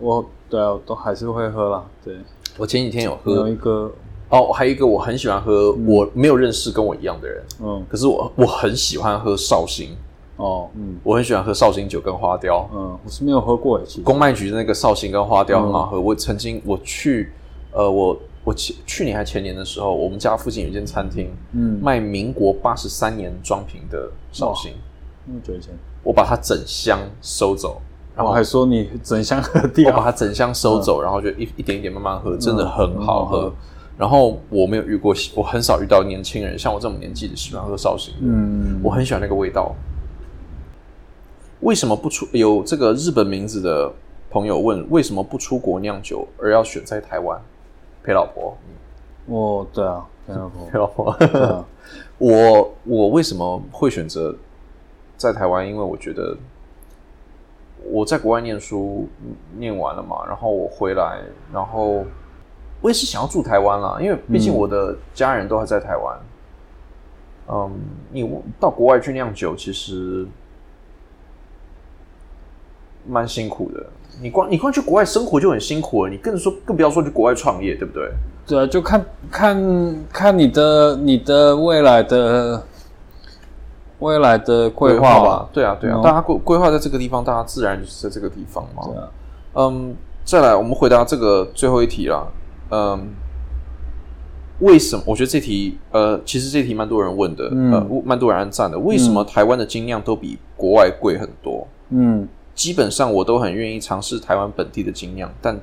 [0.00, 1.84] 我对啊，都还是会喝啦。
[2.02, 2.16] 对，
[2.56, 3.92] 我前几天有喝有一个
[4.30, 9.94] 哦，还有一个我很喜欢喝，我没有认识跟我一样的人，嗯，可是我我很喜欢喝绍兴。
[10.36, 12.68] 哦，嗯，我很喜欢喝绍兴酒跟花雕。
[12.72, 14.02] 嗯，我是没有喝过诶。
[14.02, 16.00] 公卖局的那个绍兴跟花雕很好喝。
[16.00, 17.32] 我曾经我去，
[17.72, 24.72] 呃，我我前去年还前年的时候，我们家附近有一间餐厅，嗯，卖民国八十三年装瓶的绍兴，
[25.24, 25.72] 那么久以前，
[26.02, 27.80] 我把它整箱收走，
[28.14, 33.50] 然后还说你整箱喝掉，我把它整箱收走，然后就一一点一点慢慢喝，真的很好喝。
[33.96, 38.12] 然后我没有遇过，我很少遇到年轻人像我这么年纪的喜欢喝绍兴。
[38.20, 39.74] 嗯，我很喜欢那个味道。
[41.60, 42.26] 为什么不出？
[42.32, 43.92] 有这个日本名字的
[44.30, 47.40] 朋友问，为什么不出国酿酒，而要选在台湾
[48.02, 48.56] 陪老婆？
[49.26, 51.64] 哦，对啊，陪老婆，陪老婆。
[52.18, 54.34] 我我为什么会选择
[55.16, 55.66] 在台湾？
[55.66, 56.36] 因为我觉得
[57.90, 59.08] 我在国外念书
[59.56, 61.20] 念完了嘛，然后我回来，
[61.52, 62.04] 然后。
[62.82, 66.20] 我也是想要住台湾啦，因为毕竟我的家人都还在台湾。
[67.48, 67.72] 嗯，
[68.12, 68.30] 你
[68.60, 70.26] 到国外去酿酒，其实
[73.08, 73.84] 蛮辛苦的。
[74.20, 78.10] 你光你光去国外生活就很辛苦了，你更说更不要说去国外创业，对不对？
[78.46, 82.62] 对啊，就看看看你的你的未来的
[83.98, 85.48] 未来的规划吧。
[85.52, 88.84] 对啊，对啊，大家规规划在这个地方，大家自然就是在这个地方嘛。
[88.86, 89.08] 对啊。
[89.54, 89.94] 嗯，
[90.24, 92.26] 再来，我们回答这个最后一题啦。
[92.70, 93.08] 嗯，
[94.60, 95.02] 为什么？
[95.06, 98.78] 我觉得这题，呃，其实这题蛮多人问的，呃，蛮多人按赞的。
[98.78, 101.66] 为什么台湾的精酿都比国外贵很多？
[101.90, 102.26] 嗯，
[102.56, 105.56] 基本上我都很愿意尝试台湾本地的精酿，但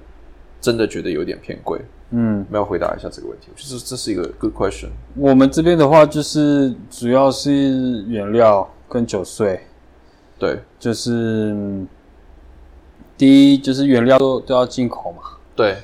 [0.61, 1.81] 真的觉得有点偏贵。
[2.11, 4.89] 嗯，没有回答一下这个问题，就是这是一个 good question。
[5.15, 9.59] 我们这边的话，就是主要是原料跟酒税，
[10.37, 11.55] 对，就是
[13.17, 15.23] 第一就是原料都都要进口嘛，
[15.55, 15.75] 对。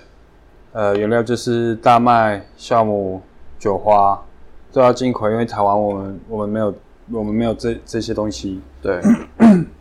[0.71, 3.19] 呃，原料就是大麦、酵母、
[3.57, 4.23] 酒花
[4.71, 6.73] 都要进口，因为台湾我们我们没有
[7.11, 8.61] 我们没有这这些东西。
[8.79, 9.01] 对。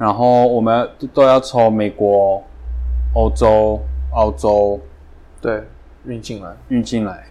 [0.00, 2.42] 然后我们都要从美国、
[3.12, 3.78] 欧洲、
[4.14, 4.80] 澳洲
[5.42, 5.62] 对
[6.06, 7.26] 运进来运进来。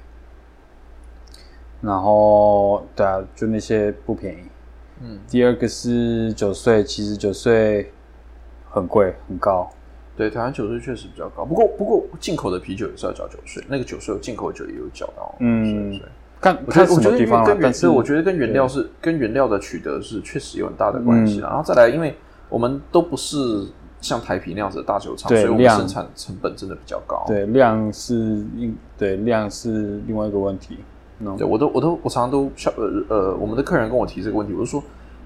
[1.82, 4.44] 然后对啊，就那些不便宜。
[5.02, 5.20] 嗯。
[5.28, 7.92] 第二个是酒税，其实酒税
[8.70, 9.68] 很贵很高。
[10.16, 15.34] 对，台湾酒税确实比较高，不过不过进口的啤酒也是要交酒税，那个酒税进口酒也有缴到。
[15.40, 16.00] 嗯，
[16.40, 22.16] 看看我觉得地方跟原是我觉得跟原料是跟原料的取得是确实有很大的关系然后再来，因为
[22.50, 23.66] 我们都不是
[24.02, 27.24] 像台啤那样子的大酒厂，所以我们生产成本真的比较高。
[27.28, 28.16] 对，量是
[28.58, 30.78] 应对量是另外一个问题。
[31.38, 34.84] 对我都我都我常常都笑呃呃，我们的客人跟我提这个问题，我就说，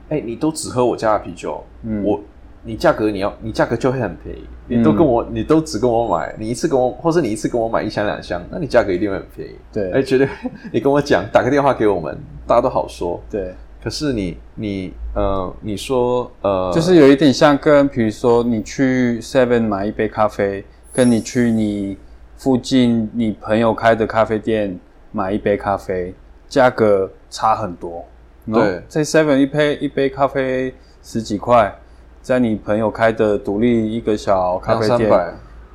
[0.10, 2.20] 哎，你都只喝我家的啤酒，嗯，我。
[2.66, 9.52] 你价格你要你价格就会很便宜，你都跟我你都只跟我买，你一次跟我或是你一次跟我买一箱两箱，那你价格一定会很便宜。
[9.70, 10.26] 对，哎，绝对
[10.72, 12.18] 你跟我讲，打个电话给我们，
[12.48, 13.20] 大家都好说。
[13.30, 13.54] 对，
[13.84, 20.64] 可是你你呃，你说呃，就是有一点像跟比如说你去 Seven 买一杯咖啡，
[20.94, 21.98] 跟你去你
[22.38, 24.80] 附近你朋友开的咖啡店
[25.12, 26.16] 买一杯咖啡，
[26.48, 28.06] 价格差很多。
[28.54, 31.76] 对，在 Seven 一杯一杯咖啡十几块。
[32.22, 35.12] 在你朋友开的独立一个小咖啡店，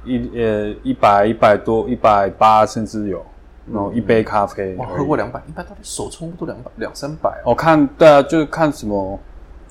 [0.06, 3.22] 一呃一百一百多一百八甚至有，
[3.72, 7.30] 然后一杯咖啡，我喝过两百，一般到底手冲都两百两三百。
[7.44, 9.18] 我看对啊，就是看什么，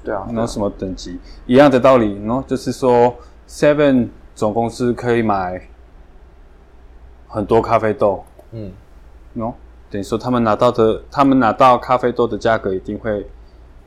[0.04, 3.16] 对啊，然后什么等级一样的道理，然后就是说
[3.48, 5.62] Seven 总公司可以买
[7.28, 8.72] 很多咖啡豆，嗯，
[9.36, 9.54] 喏，
[9.90, 13.28] 等于说他们拿到的，他们拿到咖啡豆的价格一定会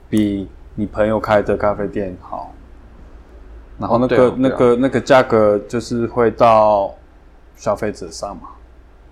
[0.08, 2.52] 比你朋友开的咖啡店好。
[3.78, 6.94] 然后那个那个那个价格就是会到
[7.56, 8.48] 消费者上嘛，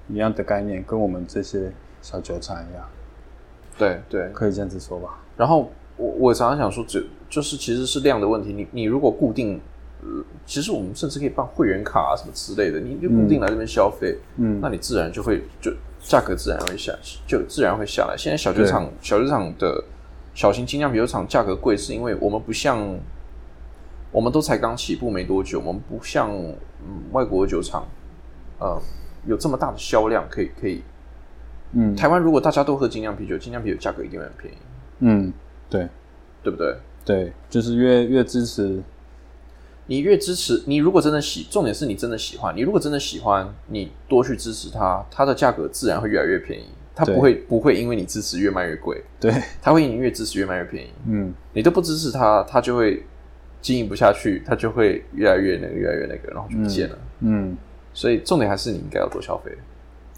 [0.09, 2.85] 一样的概念，跟我们这些小酒厂一样。
[3.77, 5.21] 对对，可以这样子说吧。
[5.37, 8.53] 然后我我常常想说，就就是其实是量的问题。
[8.53, 9.61] 你你如果固定，
[10.03, 16.93] 呃，其实我们甚至可以办会员卡啊什么之类的，你就固定来这边消费，嗯，那你自然就会就价格自然会下，
[17.27, 18.17] 就自然会下来。
[18.17, 19.85] 现在小酒厂小酒厂的
[20.35, 22.99] 小型精酿啤酒厂价格贵，是因为我们不像。
[24.11, 27.87] 我们都才刚起步没多久，我们不像嗯外国酒厂，
[28.59, 28.81] 呃，
[29.29, 30.83] 有这么大的销量可以可以，
[31.73, 34.57] 嗯，台湾如果大家都喝精酿啤酒，精酿啤酒价格一定会很便宜，
[35.01, 35.33] 嗯，
[35.69, 35.87] 对，
[36.43, 36.75] 对不对？
[37.05, 38.83] 对，就是越越支持，
[39.87, 46.65] 你越支持，你如果真的喜，重点是你真的喜欢，你如果真的喜欢，你多去支持它，它的价格自然会越来越便宜，
[46.95, 53.05] 它不会不会因为你支持越卖越贵，对， 它会因为越支持越卖越便宜，嗯，你都不支持它，它就会。
[53.61, 56.97] 经营不下去，它就会越来越那个，越来越那个，然后就不见了。
[57.19, 57.57] 嗯，
[57.99, 59.51] 所以重点还是你应该要多消费，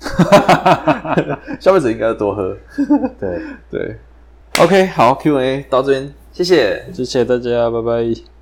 [1.59, 2.55] 消费者应该要多喝。
[3.19, 3.97] 对对
[4.59, 8.40] ，OK，好，Q&A 到这边谢谢，谢谢大家，拜拜。